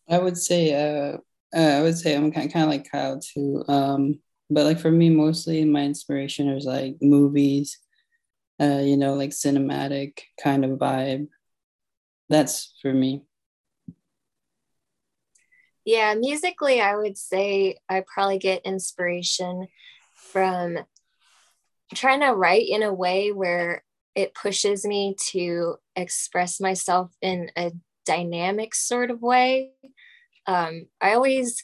I 0.09 0.17
would 0.17 0.37
say, 0.37 0.73
uh, 0.73 1.17
uh, 1.55 1.77
I 1.77 1.81
would 1.81 1.97
say 1.97 2.15
I'm 2.15 2.31
kind 2.31 2.53
of 2.53 2.69
like 2.69 2.91
Kyle 2.91 3.19
too. 3.19 3.63
Um, 3.67 4.19
but 4.49 4.65
like 4.65 4.79
for 4.79 4.91
me, 4.91 5.09
mostly 5.09 5.63
my 5.63 5.83
inspiration 5.83 6.49
is 6.49 6.65
like 6.65 6.97
movies, 7.01 7.79
uh, 8.59 8.81
you 8.83 8.97
know, 8.97 9.13
like 9.13 9.29
cinematic 9.29 10.19
kind 10.41 10.65
of 10.65 10.71
vibe. 10.71 11.27
That's 12.27 12.73
for 12.81 12.93
me. 12.93 13.23
Yeah, 15.85 16.13
musically, 16.13 16.79
I 16.79 16.95
would 16.95 17.17
say 17.17 17.77
I 17.89 18.03
probably 18.07 18.37
get 18.37 18.65
inspiration 18.65 19.67
from 20.13 20.77
trying 21.95 22.21
to 22.21 22.31
write 22.31 22.67
in 22.69 22.83
a 22.83 22.93
way 22.93 23.31
where 23.31 23.83
it 24.15 24.35
pushes 24.35 24.85
me 24.85 25.15
to 25.31 25.77
express 25.95 26.59
myself 26.59 27.11
in 27.21 27.51
a 27.57 27.71
dynamic 28.05 28.75
sort 28.75 29.09
of 29.11 29.21
way. 29.21 29.71
Um, 30.45 30.87
I 30.99 31.13
always 31.13 31.63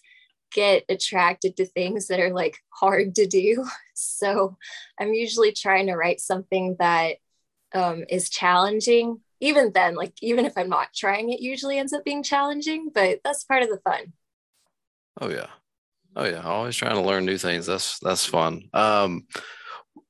get 0.53 0.83
attracted 0.89 1.57
to 1.57 1.65
things 1.65 2.07
that 2.07 2.19
are 2.19 2.33
like 2.33 2.57
hard 2.69 3.15
to 3.15 3.27
do. 3.27 3.65
So 3.99 4.57
I'm 4.99 5.15
usually 5.15 5.53
trying 5.53 5.87
to 5.87 5.95
write 5.95 6.19
something 6.19 6.75
that 6.77 7.15
um, 7.73 8.03
is 8.07 8.29
challenging. 8.29 9.21
Even 9.39 9.71
then, 9.73 9.95
like 9.95 10.13
even 10.21 10.45
if 10.45 10.57
I'm 10.57 10.69
not 10.69 10.93
trying, 10.95 11.31
it 11.31 11.39
usually 11.39 11.77
ends 11.77 11.93
up 11.93 12.03
being 12.03 12.23
challenging, 12.23 12.89
but 12.93 13.19
that's 13.23 13.43
part 13.43 13.63
of 13.63 13.69
the 13.69 13.79
fun. 13.79 14.13
Oh 15.21 15.29
yeah. 15.29 15.47
Oh 16.15 16.25
yeah. 16.25 16.41
Always 16.41 16.75
trying 16.75 16.95
to 16.95 17.01
learn 17.01 17.25
new 17.25 17.37
things. 17.37 17.65
That's 17.65 17.99
that's 17.99 18.25
fun. 18.25 18.69
Um 18.73 19.27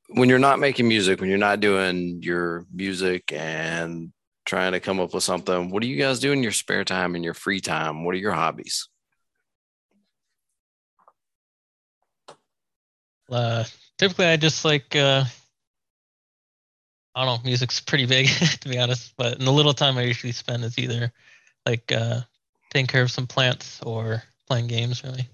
when 0.09 0.29
you're 0.29 0.39
not 0.39 0.59
making 0.59 0.87
music, 0.87 1.19
when 1.19 1.29
you're 1.29 1.37
not 1.37 1.59
doing 1.59 2.21
your 2.23 2.65
music 2.73 3.33
and 3.33 4.13
trying 4.45 4.71
to 4.71 4.79
come 4.79 4.99
up 4.99 5.13
with 5.13 5.23
something, 5.23 5.69
what 5.69 5.81
do 5.81 5.89
you 5.89 5.97
guys 5.97 6.19
do 6.19 6.31
in 6.31 6.41
your 6.41 6.53
spare 6.53 6.85
time 6.85 7.15
and 7.15 7.23
your 7.23 7.33
free 7.33 7.59
time? 7.59 8.05
What 8.05 8.15
are 8.15 8.19
your 8.19 8.31
hobbies? 8.31 8.87
Uh, 13.29 13.65
typically, 13.97 14.25
I 14.25 14.37
just 14.37 14.63
like 14.63 14.95
uh, 14.95 15.25
I 17.17 17.25
don't 17.25 17.39
know. 17.39 17.49
Music's 17.49 17.79
pretty 17.79 18.05
big, 18.05 18.27
to 18.61 18.69
be 18.69 18.77
honest. 18.77 19.13
But 19.17 19.39
in 19.39 19.45
the 19.45 19.51
little 19.51 19.73
time 19.73 19.97
I 19.97 20.03
usually 20.03 20.31
spend 20.33 20.63
is 20.63 20.77
either 20.77 21.11
like 21.65 21.91
uh, 21.91 22.21
taking 22.69 22.85
care 22.85 23.01
of 23.01 23.09
some 23.09 23.25
plants 23.25 23.81
or 23.81 24.21
playing 24.45 24.67
games. 24.67 25.03
Really, 25.03 25.27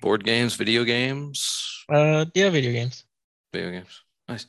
Board 0.00 0.24
games, 0.24 0.54
video 0.54 0.84
games, 0.84 1.84
uh, 1.90 2.24
yeah, 2.34 2.48
video 2.48 2.72
games. 2.72 3.04
video 3.52 3.70
games. 3.72 4.02
Nice. 4.28 4.46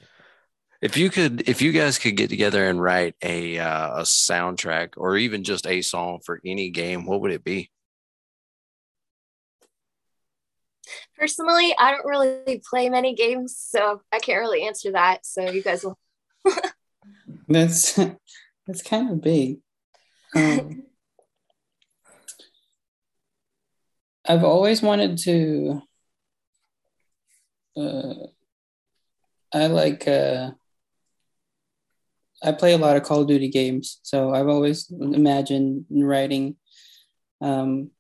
If 0.81 0.95
you 0.95 1.09
could, 1.09 1.49
if 1.49 1.61
you 1.61 1.73
guys 1.73 1.97
could 1.97 2.15
get 2.15 2.29
together 2.29 2.69
and 2.69 2.81
write 2.81 3.15
a 3.21 3.59
uh, 3.59 3.99
a 3.99 4.01
soundtrack 4.03 4.93
or 4.95 5.17
even 5.17 5.43
just 5.43 5.67
a 5.67 5.81
song 5.81 6.19
for 6.25 6.39
any 6.45 6.69
game, 6.69 7.05
what 7.05 7.19
would 7.19 7.31
it 7.31 7.43
be? 7.43 7.69
Personally, 11.17 11.76
I 11.78 11.91
don't 11.91 12.06
really 12.06 12.62
play 12.69 12.89
many 12.89 13.15
games, 13.15 13.56
so 13.58 14.02
I 14.12 14.19
can't 14.19 14.39
really 14.39 14.65
answer 14.65 14.91
that. 14.91 15.26
So 15.26 15.50
you 15.50 15.62
guys 15.62 15.84
will. 15.84 15.97
That's 17.47 18.00
that's 18.65 18.82
kind 18.84 19.12
of 19.12 19.21
big. 19.21 19.60
Um, 20.36 20.84
I've 24.28 24.43
always 24.43 24.82
wanted 24.82 25.17
to. 25.19 25.82
Uh, 27.78 28.13
I 29.54 29.67
like. 29.67 30.08
Uh, 30.08 30.52
I 32.43 32.52
play 32.52 32.73
a 32.73 32.78
lot 32.78 32.97
of 32.97 33.04
Call 33.04 33.21
of 33.21 33.28
Duty 33.28 33.50
games, 33.50 34.00
so 34.04 34.34
I've 34.34 34.50
always 34.50 34.91
imagined 34.91 35.86
writing 35.89 36.58
um, 37.41 37.91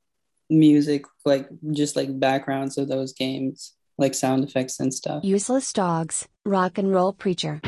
music 0.49 1.03
like 1.25 1.47
just 1.71 1.95
like 1.95 2.19
backgrounds 2.19 2.77
of 2.77 2.87
those 2.87 3.13
games, 3.13 3.73
like 3.97 4.13
sound 4.13 4.43
effects 4.43 4.79
and 4.79 4.93
stuff. 4.93 5.23
Useless 5.23 5.73
dogs, 5.73 6.27
rock 6.45 6.77
and 6.77 6.91
roll 6.93 7.13
preacher. 7.13 7.61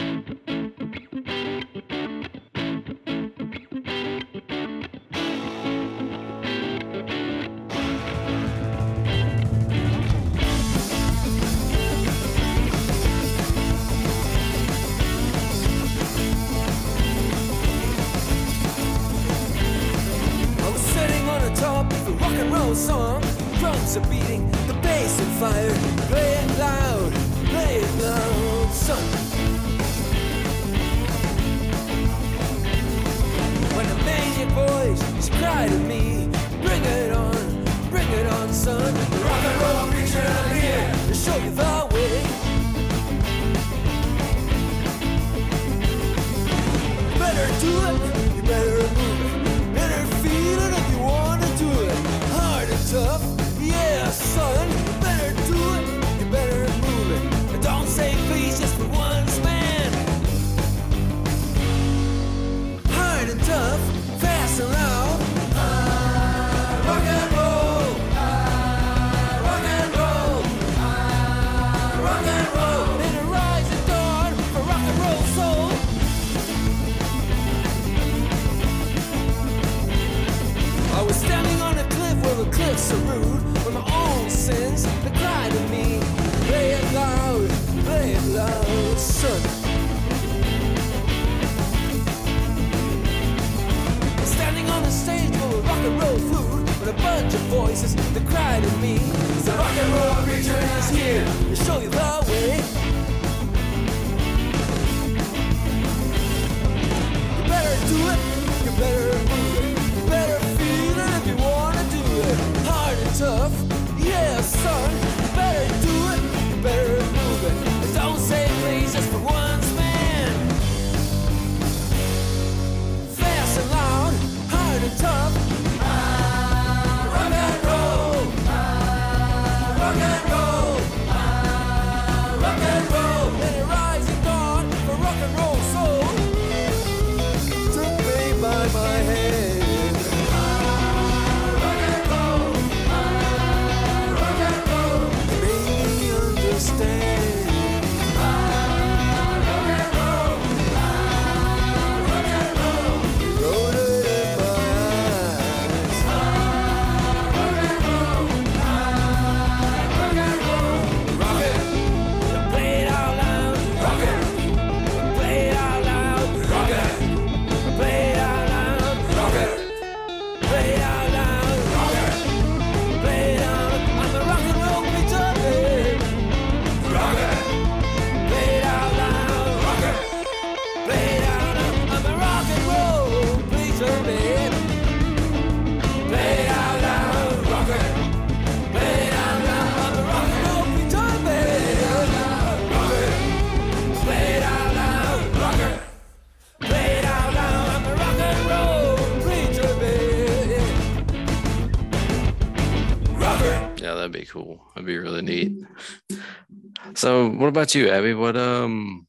About 207.76 207.76
you, 207.76 207.92
Abby? 207.92 208.14
What 208.14 208.36
um, 208.38 209.08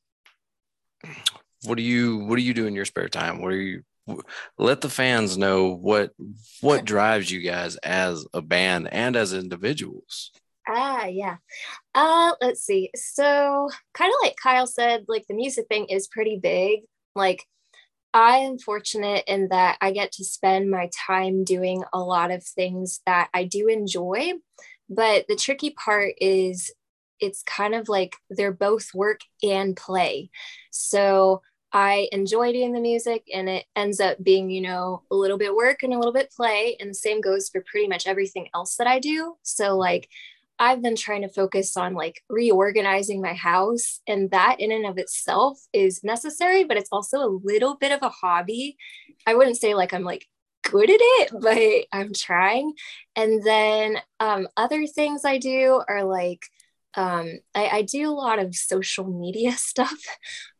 what 1.64 1.76
do 1.76 1.82
you 1.82 2.18
what 2.18 2.36
do 2.36 2.42
you 2.42 2.54
do 2.54 2.66
in 2.66 2.74
your 2.74 2.84
spare 2.84 3.08
time? 3.08 3.40
What 3.40 3.52
are 3.52 3.60
you? 3.60 3.82
Let 4.58 4.80
the 4.80 4.88
fans 4.88 5.38
know 5.38 5.74
what 5.74 6.12
what 6.60 6.84
drives 6.84 7.30
you 7.30 7.40
guys 7.40 7.76
as 7.76 8.26
a 8.34 8.42
band 8.42 8.88
and 8.92 9.16
as 9.16 9.32
individuals. 9.32 10.32
Ah, 10.68 11.06
yeah. 11.06 11.36
Uh, 11.94 12.32
let's 12.40 12.62
see. 12.62 12.90
So, 12.94 13.70
kind 13.94 14.10
of 14.10 14.18
like 14.22 14.36
Kyle 14.40 14.66
said, 14.66 15.04
like 15.08 15.26
the 15.26 15.34
music 15.34 15.66
thing 15.68 15.86
is 15.86 16.06
pretty 16.06 16.38
big. 16.38 16.80
Like, 17.14 17.44
I 18.12 18.38
am 18.38 18.58
fortunate 18.58 19.24
in 19.26 19.48
that 19.48 19.78
I 19.80 19.90
get 19.90 20.12
to 20.12 20.24
spend 20.24 20.70
my 20.70 20.88
time 21.06 21.44
doing 21.44 21.82
a 21.92 21.98
lot 21.98 22.30
of 22.30 22.44
things 22.44 23.00
that 23.06 23.30
I 23.32 23.44
do 23.44 23.68
enjoy. 23.68 24.34
But 24.88 25.26
the 25.28 25.36
tricky 25.36 25.70
part 25.70 26.14
is 26.20 26.72
it's 27.20 27.42
kind 27.42 27.74
of 27.74 27.88
like 27.88 28.16
they're 28.30 28.52
both 28.52 28.94
work 28.94 29.20
and 29.42 29.76
play. 29.76 30.30
So, 30.70 31.42
I 31.72 32.08
enjoy 32.10 32.52
doing 32.52 32.72
the 32.72 32.80
music 32.80 33.24
and 33.32 33.48
it 33.48 33.64
ends 33.76 34.00
up 34.00 34.22
being, 34.22 34.50
you 34.50 34.60
know, 34.60 35.04
a 35.10 35.14
little 35.14 35.38
bit 35.38 35.54
work 35.54 35.82
and 35.82 35.94
a 35.94 35.98
little 35.98 36.12
bit 36.12 36.32
play. 36.36 36.76
And 36.80 36.90
the 36.90 36.94
same 36.94 37.20
goes 37.20 37.48
for 37.48 37.64
pretty 37.70 37.86
much 37.86 38.06
everything 38.06 38.48
else 38.54 38.76
that 38.76 38.88
I 38.88 38.98
do. 38.98 39.36
So, 39.42 39.76
like, 39.76 40.08
I've 40.58 40.82
been 40.82 40.96
trying 40.96 41.22
to 41.22 41.28
focus 41.28 41.74
on 41.78 41.94
like 41.94 42.22
reorganizing 42.28 43.22
my 43.22 43.32
house, 43.32 44.00
and 44.06 44.30
that 44.30 44.56
in 44.58 44.70
and 44.72 44.84
of 44.84 44.98
itself 44.98 45.58
is 45.72 46.04
necessary, 46.04 46.64
but 46.64 46.76
it's 46.76 46.90
also 46.92 47.18
a 47.18 47.38
little 47.42 47.76
bit 47.76 47.92
of 47.92 48.02
a 48.02 48.10
hobby. 48.10 48.76
I 49.26 49.34
wouldn't 49.34 49.56
say 49.56 49.74
like 49.74 49.94
I'm 49.94 50.04
like 50.04 50.26
good 50.62 50.90
at 50.90 50.98
it, 51.00 51.30
but 51.40 51.98
I'm 51.98 52.12
trying. 52.12 52.74
And 53.16 53.42
then 53.42 53.96
um, 54.20 54.48
other 54.56 54.86
things 54.86 55.24
I 55.24 55.38
do 55.38 55.82
are 55.88 56.04
like 56.04 56.42
um, 56.94 57.38
I, 57.54 57.68
I 57.68 57.82
do 57.82 58.10
a 58.10 58.12
lot 58.12 58.38
of 58.38 58.54
social 58.54 59.04
media 59.04 59.52
stuff. 59.56 60.00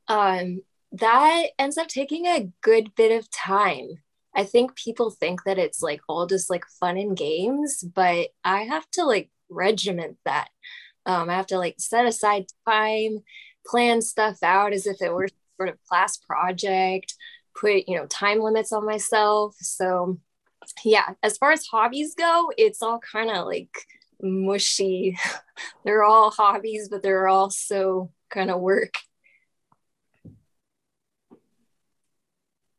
Um, 0.08 0.62
that 0.92 1.46
ends 1.58 1.78
up 1.78 1.88
taking 1.88 2.26
a 2.26 2.50
good 2.62 2.94
bit 2.96 3.16
of 3.16 3.30
time. 3.30 3.88
I 4.34 4.44
think 4.44 4.76
people 4.76 5.10
think 5.10 5.44
that 5.44 5.58
it's 5.58 5.82
like 5.82 6.00
all 6.08 6.26
just 6.26 6.50
like 6.50 6.64
fun 6.78 6.96
and 6.96 7.16
games, 7.16 7.82
but 7.82 8.28
I 8.44 8.62
have 8.62 8.88
to 8.92 9.04
like 9.04 9.30
regiment 9.48 10.18
that. 10.24 10.48
Um, 11.06 11.30
I 11.30 11.36
have 11.36 11.46
to 11.48 11.58
like 11.58 11.76
set 11.78 12.06
aside 12.06 12.46
time, 12.68 13.20
plan 13.66 14.02
stuff 14.02 14.38
out 14.42 14.72
as 14.72 14.86
if 14.86 15.02
it 15.02 15.12
were 15.12 15.28
sort 15.56 15.68
of 15.68 15.82
class 15.88 16.16
project, 16.16 17.14
put, 17.58 17.88
you 17.88 17.96
know, 17.96 18.06
time 18.06 18.40
limits 18.40 18.72
on 18.72 18.84
myself. 18.84 19.56
So 19.60 20.18
yeah, 20.84 21.14
as 21.22 21.38
far 21.38 21.52
as 21.52 21.66
hobbies 21.66 22.14
go, 22.14 22.52
it's 22.56 22.82
all 22.82 23.00
kind 23.00 23.30
of 23.30 23.46
like 23.46 23.74
mushy. 24.22 25.16
they're 25.84 26.04
all 26.04 26.30
hobbies, 26.30 26.88
but 26.88 27.02
they're 27.02 27.28
also 27.28 28.10
kind 28.30 28.50
of 28.50 28.60
work. 28.60 28.94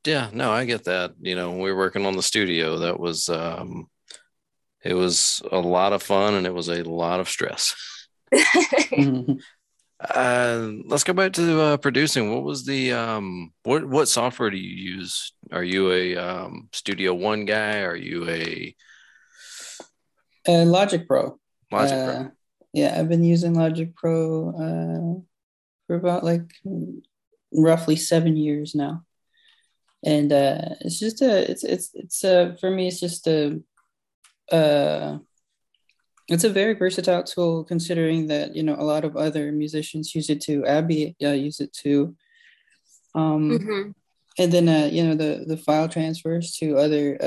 Yeah, 0.05 0.29
no, 0.33 0.51
I 0.51 0.65
get 0.65 0.85
that. 0.85 1.13
You 1.21 1.35
know, 1.35 1.51
we 1.51 1.71
were 1.71 1.77
working 1.77 2.05
on 2.05 2.15
the 2.15 2.23
studio, 2.23 2.79
that 2.79 2.99
was 2.99 3.29
um 3.29 3.87
it 4.83 4.93
was 4.95 5.41
a 5.51 5.59
lot 5.59 5.93
of 5.93 6.01
fun 6.01 6.33
and 6.33 6.47
it 6.47 6.53
was 6.53 6.69
a 6.69 6.83
lot 6.83 7.19
of 7.19 7.29
stress. 7.29 7.75
Mhm. 8.91 9.39
Uh, 9.99 10.71
let's 10.87 11.03
go 11.03 11.13
back 11.13 11.31
to 11.33 11.61
uh, 11.61 11.77
producing. 11.77 12.33
What 12.33 12.43
was 12.43 12.65
the 12.65 12.91
um 12.93 13.53
what 13.63 13.85
what 13.85 14.07
software 14.07 14.49
do 14.49 14.57
you 14.57 14.95
use? 14.95 15.33
Are 15.51 15.63
you 15.63 15.91
a 15.91 16.15
um, 16.17 16.69
Studio 16.73 17.13
One 17.13 17.45
guy? 17.45 17.81
Are 17.81 17.95
you 17.95 18.27
a 18.27 18.75
Uh, 20.47 20.65
Logic 20.65 21.07
Pro. 21.07 21.39
Logic 21.71 21.97
Uh, 21.97 22.05
Pro? 22.05 22.31
Yeah, 22.73 22.97
I've 22.97 23.09
been 23.09 23.23
using 23.23 23.53
Logic 23.53 23.93
Pro 23.95 24.49
uh, 24.49 25.21
for 25.87 25.95
about 25.95 26.23
like 26.23 26.49
roughly 27.53 27.95
seven 27.97 28.37
years 28.37 28.73
now, 28.75 29.03
and 30.05 30.31
uh, 30.31 30.75
it's 30.81 30.99
just 30.99 31.21
a 31.21 31.49
it's 31.51 31.63
it's 31.63 31.91
it's 31.93 32.23
uh 32.23 32.55
for 32.59 32.71
me 32.71 32.87
it's 32.87 32.99
just 32.99 33.27
a 33.27 33.59
uh 34.51 35.17
it's 36.29 36.45
a 36.45 36.49
very 36.49 36.73
versatile 36.75 37.23
tool 37.23 37.65
considering 37.65 38.27
that 38.27 38.55
you 38.55 38.63
know 38.63 38.75
a 38.79 38.87
lot 38.87 39.03
of 39.03 39.17
other 39.17 39.51
musicians 39.51 40.15
use 40.15 40.29
it 40.29 40.39
too. 40.39 40.65
Abby 40.65 41.15
uh, 41.21 41.31
use 41.31 41.59
it 41.59 41.73
too. 41.73 42.15
Um, 43.13 43.49
Mhm. 43.59 43.93
and 44.39 44.51
then 44.51 44.69
uh, 44.69 44.87
you 44.89 45.03
know 45.03 45.15
the 45.15 45.43
the 45.45 45.57
file 45.57 45.89
transfers 45.89 46.55
to 46.59 46.77
other 46.77 47.17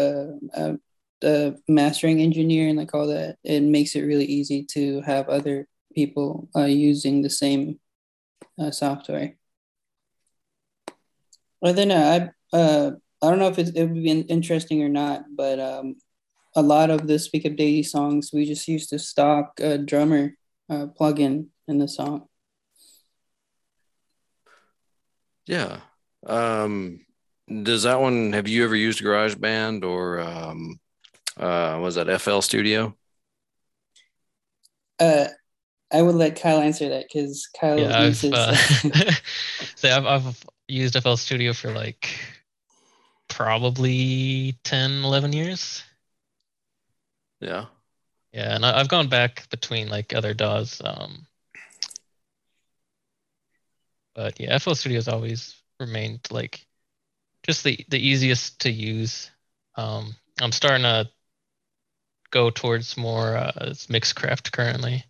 uh, 0.57 0.77
the 1.25 1.59
mastering 1.69 2.21
engineer 2.21 2.69
and 2.69 2.79
like 2.79 2.93
all 2.95 3.07
that 3.07 3.39
it 3.45 3.63
makes 3.63 3.95
it 3.95 4.03
really 4.03 4.27
easy 4.27 4.63
to 4.63 5.01
have 5.01 5.29
other 5.29 5.67
people 5.95 6.49
uh, 6.55 6.65
using 6.65 7.23
the 7.23 7.31
same 7.31 7.81
uh, 8.61 8.71
software 8.71 9.35
and 11.63 11.79
then 11.79 11.91
I 11.91 12.31
uh, 12.55 12.91
I 13.23 13.31
don't 13.31 13.39
know 13.39 13.49
if 13.49 13.59
it, 13.59 13.75
would 13.75 13.95
be 13.95 14.11
interesting 14.11 14.83
or 14.83 14.91
not 14.91 15.25
but 15.35 15.59
um, 15.59 15.97
a 16.55 16.61
lot 16.61 16.91
of 16.91 17.07
the 17.07 17.19
Speak 17.19 17.47
Up 17.47 17.57
Daisy 17.57 17.83
songs 17.83 18.31
we 18.31 18.45
just 18.45 18.69
used 18.69 18.91
to 18.91 18.99
stock 18.99 19.59
drummer 19.87 20.37
uh, 20.69 20.89
plugin 20.99 21.47
in 21.67 21.79
the 21.79 21.89
song 21.89 22.29
Yeah. 25.47 25.81
Um, 26.27 27.01
does 27.47 27.83
that 27.83 28.01
one 28.01 28.33
have 28.33 28.49
you 28.49 28.65
ever 28.65 28.75
used 28.75 29.03
GarageBand 29.03 29.85
or 29.85 30.21
um, 30.21 30.81
uh, 31.37 31.79
was 31.81 31.97
that 31.97 32.21
FL 32.21 32.41
Studio? 32.41 32.97
uh, 35.01 35.27
I 35.93 36.03
would 36.03 36.15
let 36.15 36.41
Kyle 36.41 36.61
answer 36.61 36.89
that 36.89 37.07
because 37.13 37.49
Kyle 37.59 37.79
yeah, 37.79 37.99
I've 37.99 38.07
uses 38.09 38.33
uh, 38.33 38.55
so 39.77 39.89
I've, 39.89 40.07
I've 40.07 40.45
used 40.69 41.01
FL 41.01 41.15
Studio 41.17 41.53
for 41.53 41.73
like 41.73 42.19
probably 43.29 44.59
10, 44.65 45.05
11 45.05 45.33
years. 45.33 45.83
Yeah. 47.41 47.67
Yeah, 48.33 48.57
and 48.57 48.67
I, 48.67 48.81
I've 48.81 48.89
gone 48.89 49.09
back 49.09 49.49
between 49.51 49.89
like 49.89 50.15
other 50.15 50.35
DAWs. 50.35 50.81
Um, 50.85 51.27
but 54.15 54.41
yeah, 54.41 54.59
FL 54.59 54.75
Studio 54.75 54.99
has 54.99 55.09
always 55.09 55.55
remained 55.79 56.21
like 56.31 56.67
just 57.45 57.63
the 57.63 57.79
the 57.89 57.99
easiest 57.99 58.61
to 58.61 58.71
use. 58.71 59.31
Um, 59.77 60.15
I'm 60.41 60.53
starting 60.53 60.83
to 60.83 61.09
go 62.35 62.51
towards 62.51 62.97
more 62.97 63.37
uh, 63.37 63.53
Mixcraft 63.89 64.53
currently, 64.53 65.05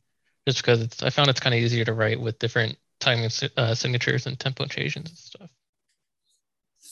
just 0.47 0.59
because 0.59 0.83
it's 0.83 1.03
I 1.03 1.11
found 1.11 1.31
it's 1.31 1.41
kind 1.41 1.55
of 1.55 1.61
easier 1.61 1.85
to 1.87 1.95
write 1.95 2.21
with 2.21 2.39
different 2.39 2.77
timing 3.01 3.31
uh, 3.57 3.75
signatures 3.75 4.27
and 4.27 4.39
tempo 4.39 4.67
changes 4.67 4.97
and 4.97 5.09
stuff. 5.09 5.51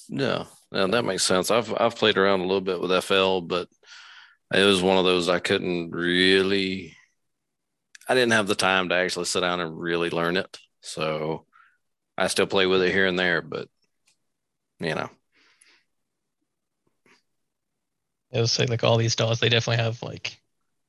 Yeah, 0.08 0.44
yeah, 0.72 0.86
that 0.86 1.04
makes 1.04 1.22
sense. 1.22 1.50
I've 1.50 1.72
I've 1.78 1.96
played 1.96 2.16
around 2.16 2.40
a 2.40 2.44
little 2.46 2.62
bit 2.62 2.80
with 2.80 3.04
FL, 3.04 3.40
but 3.40 3.68
it 4.52 4.64
was 4.64 4.82
one 4.82 4.96
of 4.96 5.04
those 5.04 5.28
I 5.28 5.38
couldn't 5.38 5.90
really. 5.92 6.96
I 8.08 8.14
didn't 8.14 8.32
have 8.32 8.48
the 8.48 8.56
time 8.56 8.88
to 8.88 8.96
actually 8.96 9.26
sit 9.26 9.40
down 9.40 9.60
and 9.60 9.78
really 9.78 10.10
learn 10.10 10.36
it, 10.36 10.58
so 10.80 11.46
I 12.18 12.26
still 12.26 12.46
play 12.46 12.66
with 12.66 12.82
it 12.82 12.92
here 12.92 13.06
and 13.06 13.18
there. 13.18 13.42
But 13.42 13.68
you 14.80 14.94
know, 14.94 15.10
I 18.34 18.40
would 18.40 18.50
say 18.50 18.66
like 18.66 18.82
all 18.84 18.96
these 18.96 19.14
DAWs 19.16 19.40
they 19.40 19.48
definitely 19.48 19.82
have 19.84 20.02
like 20.02 20.40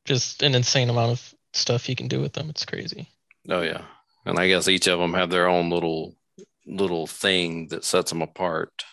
just 0.05 0.43
an 0.43 0.55
insane 0.55 0.89
amount 0.89 1.11
of 1.11 1.33
stuff 1.53 1.87
you 1.89 1.95
can 1.95 2.07
do 2.07 2.21
with 2.21 2.33
them. 2.33 2.49
It's 2.49 2.65
crazy. 2.65 3.07
oh 3.49 3.61
yeah, 3.61 3.81
and 4.25 4.39
I 4.39 4.47
guess 4.47 4.67
each 4.67 4.87
of 4.87 4.99
them 4.99 5.13
have 5.13 5.29
their 5.29 5.47
own 5.47 5.69
little 5.69 6.15
little 6.65 7.07
thing 7.07 7.67
that 7.67 7.83
sets 7.83 8.11
them 8.11 8.21
apart. 8.21 8.83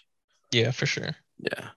Yeah, 0.52 0.72
for 0.72 0.86
sure. 0.86 1.14
Yeah. 1.38 1.68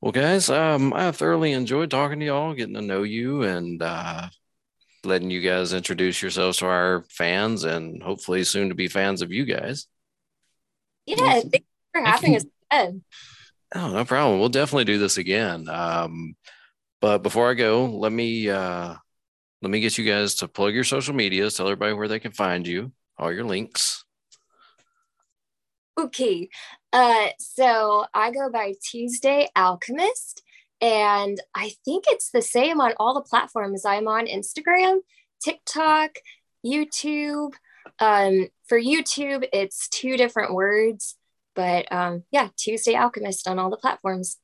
Well, 0.00 0.12
guys, 0.12 0.50
um, 0.50 0.92
I 0.92 1.10
thoroughly 1.12 1.52
enjoyed 1.52 1.90
talking 1.90 2.20
to 2.20 2.26
y'all, 2.26 2.54
getting 2.54 2.74
to 2.74 2.82
know 2.82 3.02
you, 3.02 3.42
and 3.42 3.82
uh, 3.82 4.28
letting 5.02 5.30
you 5.30 5.40
guys 5.40 5.72
introduce 5.72 6.20
yourselves 6.22 6.58
to 6.58 6.66
our 6.66 7.04
fans, 7.08 7.64
and 7.64 8.02
hopefully 8.02 8.44
soon 8.44 8.68
to 8.68 8.74
be 8.74 8.86
fans 8.88 9.22
of 9.22 9.32
you 9.32 9.44
guys. 9.44 9.86
Yeah, 11.06 11.16
Awesome. 11.24 11.50
thanks 11.50 11.66
for 11.92 12.02
having 12.02 12.36
us 12.36 12.44
again. 12.70 13.02
Oh, 13.74 13.90
no 13.90 14.04
problem. 14.04 14.38
We'll 14.38 14.48
definitely 14.48 14.84
do 14.84 14.98
this 14.98 15.18
again. 15.18 15.68
Um, 15.68 16.36
but 17.00 17.18
before 17.18 17.50
I 17.50 17.54
go, 17.54 17.86
let 17.86 18.12
me 18.12 18.48
uh, 18.48 18.94
let 19.62 19.70
me 19.70 19.80
get 19.80 19.98
you 19.98 20.04
guys 20.04 20.36
to 20.36 20.48
plug 20.48 20.74
your 20.74 20.84
social 20.84 21.14
medias. 21.14 21.54
Tell 21.54 21.66
everybody 21.66 21.92
where 21.92 22.08
they 22.08 22.20
can 22.20 22.32
find 22.32 22.66
you, 22.66 22.92
all 23.18 23.32
your 23.32 23.44
links. 23.44 24.04
Okay. 25.98 26.48
Uh, 26.92 27.28
so 27.38 28.06
I 28.14 28.30
go 28.30 28.50
by 28.50 28.74
Tuesday 28.90 29.48
Alchemist, 29.56 30.42
and 30.80 31.40
I 31.54 31.72
think 31.84 32.04
it's 32.08 32.30
the 32.30 32.42
same 32.42 32.80
on 32.80 32.92
all 32.98 33.14
the 33.14 33.20
platforms. 33.20 33.84
I'm 33.84 34.06
on 34.06 34.26
Instagram, 34.26 34.98
TikTok, 35.42 36.10
YouTube. 36.64 37.54
Um, 37.98 38.48
for 38.66 38.80
YouTube, 38.80 39.46
it's 39.52 39.88
two 39.88 40.16
different 40.16 40.54
words, 40.54 41.16
but 41.54 41.90
um, 41.92 42.24
yeah, 42.30 42.48
Tuesday 42.56 42.94
Alchemist 42.94 43.48
on 43.48 43.58
all 43.58 43.70
the 43.70 43.76
platforms. 43.76 44.38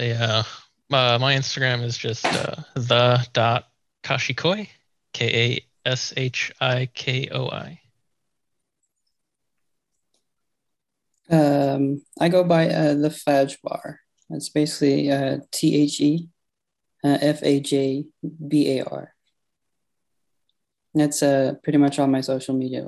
Yeah. 0.00 0.44
uh, 0.92 1.18
my 1.20 1.34
Instagram 1.34 1.82
is 1.82 1.98
just 1.98 2.24
uh, 2.24 2.56
the 2.74 3.26
dot 3.32 3.68
kashikoi, 4.02 4.68
K 5.12 5.60
A 5.84 5.88
S 5.88 6.14
H 6.16 6.52
I 6.60 6.88
K 6.94 7.28
O 7.32 7.48
I. 7.48 7.80
Um, 11.30 12.02
I 12.18 12.28
go 12.28 12.44
by 12.44 12.68
uh, 12.68 12.94
the 12.94 13.10
Faj 13.10 13.58
Bar. 13.62 14.00
It's 14.30 14.48
basically 14.48 15.10
uh, 15.10 15.38
T 15.52 15.82
H 15.82 16.00
E 16.00 16.28
uh, 17.04 17.18
F 17.20 17.42
A 17.42 17.60
J 17.60 18.06
B 18.46 18.78
A 18.78 18.84
R. 18.84 19.14
That's 20.94 21.22
uh, 21.22 21.54
pretty 21.62 21.78
much 21.78 21.98
all 21.98 22.06
my 22.06 22.22
social 22.22 22.54
media. 22.56 22.84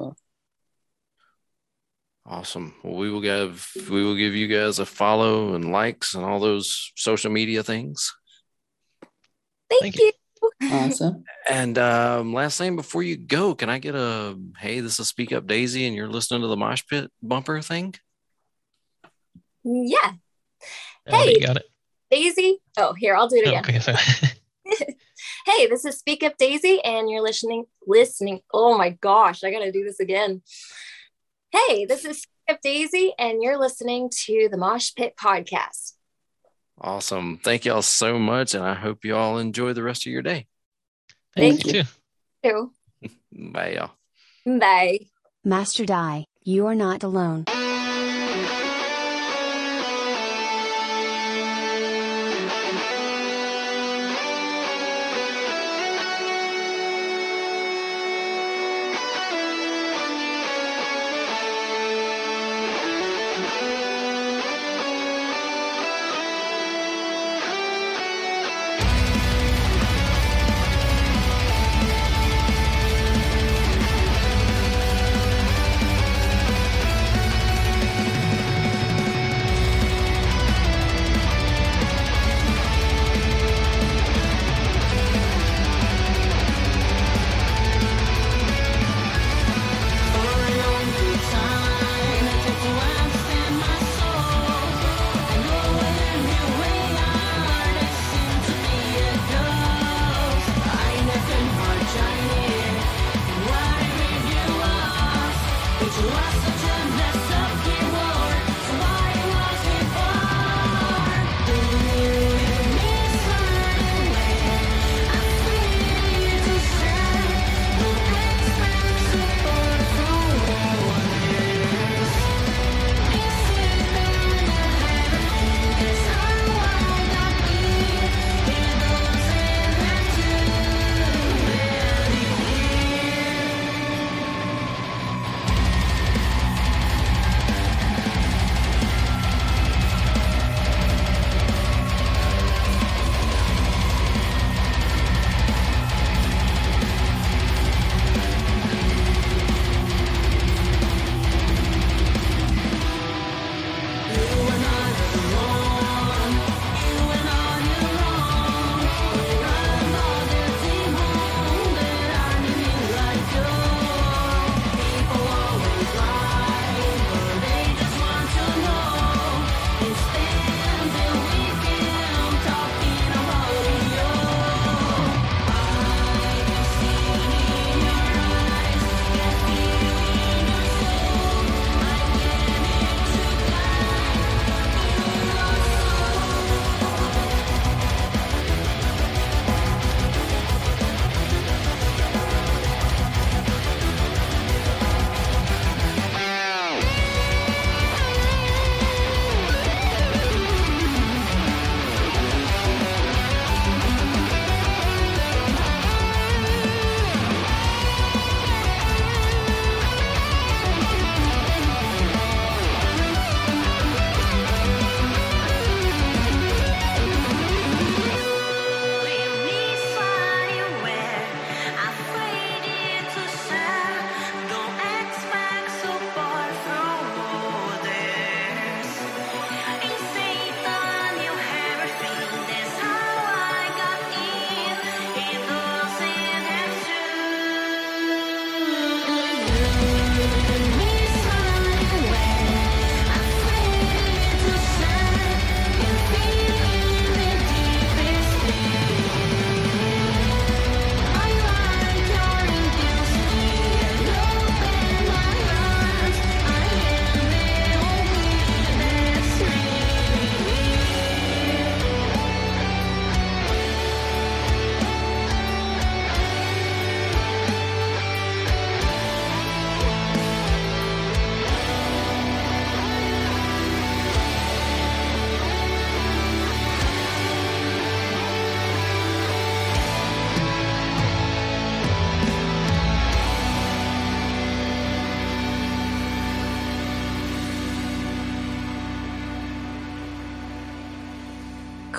Awesome. 2.27 2.75
Well, 2.85 2.97
we 2.97 3.11
will 3.11 3.21
give 3.21 3.67
we 3.91 4.05
will 4.05 4.15
give 4.17 4.35
you 4.35 4.47
guys 4.47 4.79
a 4.79 4.87
follow 4.87 5.55
and 5.55 5.73
likes 5.73 6.15
and 6.15 6.25
all 6.25 6.39
those 6.39 6.93
social 6.97 7.31
media 7.31 7.63
things. 7.63 8.15
Thank, 9.71 9.83
Thank 9.83 9.99
you. 9.99 10.13
you. 10.63 10.71
Awesome. 10.71 11.25
And 11.49 11.77
um, 11.79 12.33
last 12.33 12.59
thing 12.59 12.77
before 12.77 13.03
you 13.03 13.17
go, 13.17 13.55
can 13.55 13.69
I 13.71 13.79
get 13.79 13.95
a 13.95 14.39
hey, 14.59 14.81
this 14.81 15.01
is 15.01 15.09
Speak 15.09 15.33
Up 15.33 15.47
Daisy, 15.47 15.87
and 15.87 15.95
you're 15.95 16.09
listening 16.09 16.43
to 16.43 16.47
the 16.49 16.57
Mosh 16.57 16.83
Pit 16.89 17.11
bumper 17.23 17.61
thing? 17.63 17.95
Yeah. 19.65 20.13
Hey. 21.07 21.35
you 21.35 21.47
got 21.47 21.57
it. 21.57 21.65
Daisy. 22.11 22.59
Oh, 22.77 22.93
here, 22.95 23.15
I'll 23.17 23.29
do 23.29 23.37
it 23.37 23.47
Oh, 23.49 23.51
again. 23.59 23.65
okay, 23.65 23.79
so 23.79 23.95
Hey, 25.47 25.67
this 25.67 25.85
is 25.85 25.99
Speak 25.99 26.23
Up 26.23 26.37
Daisy, 26.39 26.81
and 26.85 27.11
you're 27.11 27.23
listening. 27.23 27.65
Listening. 27.87 28.41
Oh 28.53 28.77
my 28.77 28.91
gosh, 28.91 29.43
I 29.45 29.51
gotta 29.51 29.73
do 29.73 29.85
this 29.85 30.01
again. 30.01 30.43
Hey, 31.53 31.85
this 31.85 32.05
is 32.05 32.19
Speak 32.23 32.29
Up 32.49 32.61
Daisy, 32.63 33.13
and 33.19 33.43
you're 33.43 33.59
listening 33.59 34.11
to 34.27 34.49
the 34.51 34.57
Mosh 34.57 34.95
Pit 34.95 35.15
Podcast. 35.21 35.95
Awesome. 36.81 37.39
Thank 37.43 37.65
y'all 37.65 37.83
so 37.83 38.19
much, 38.19 38.55
and 38.55 38.65
I 38.65 38.75
hope 38.75 39.05
you 39.05 39.17
all 39.17 39.39
enjoy 39.39 39.73
the 39.73 39.83
rest 39.83 40.07
of 40.07 40.13
your 40.13 40.23
day. 40.23 40.47
Thank 41.37 41.67
you. 41.67 41.83
too. 41.83 41.89
So, 42.45 42.73
Bye, 43.33 43.75
y'all. 43.75 43.91
bye. 44.59 44.99
Master 45.45 45.85
Die, 45.85 46.25
you 46.45 46.67
are 46.67 46.75
not 46.75 47.03
alone. 47.03 47.45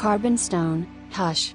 Carbon 0.02 0.36
Stone, 0.36 0.88
Hush. 1.12 1.54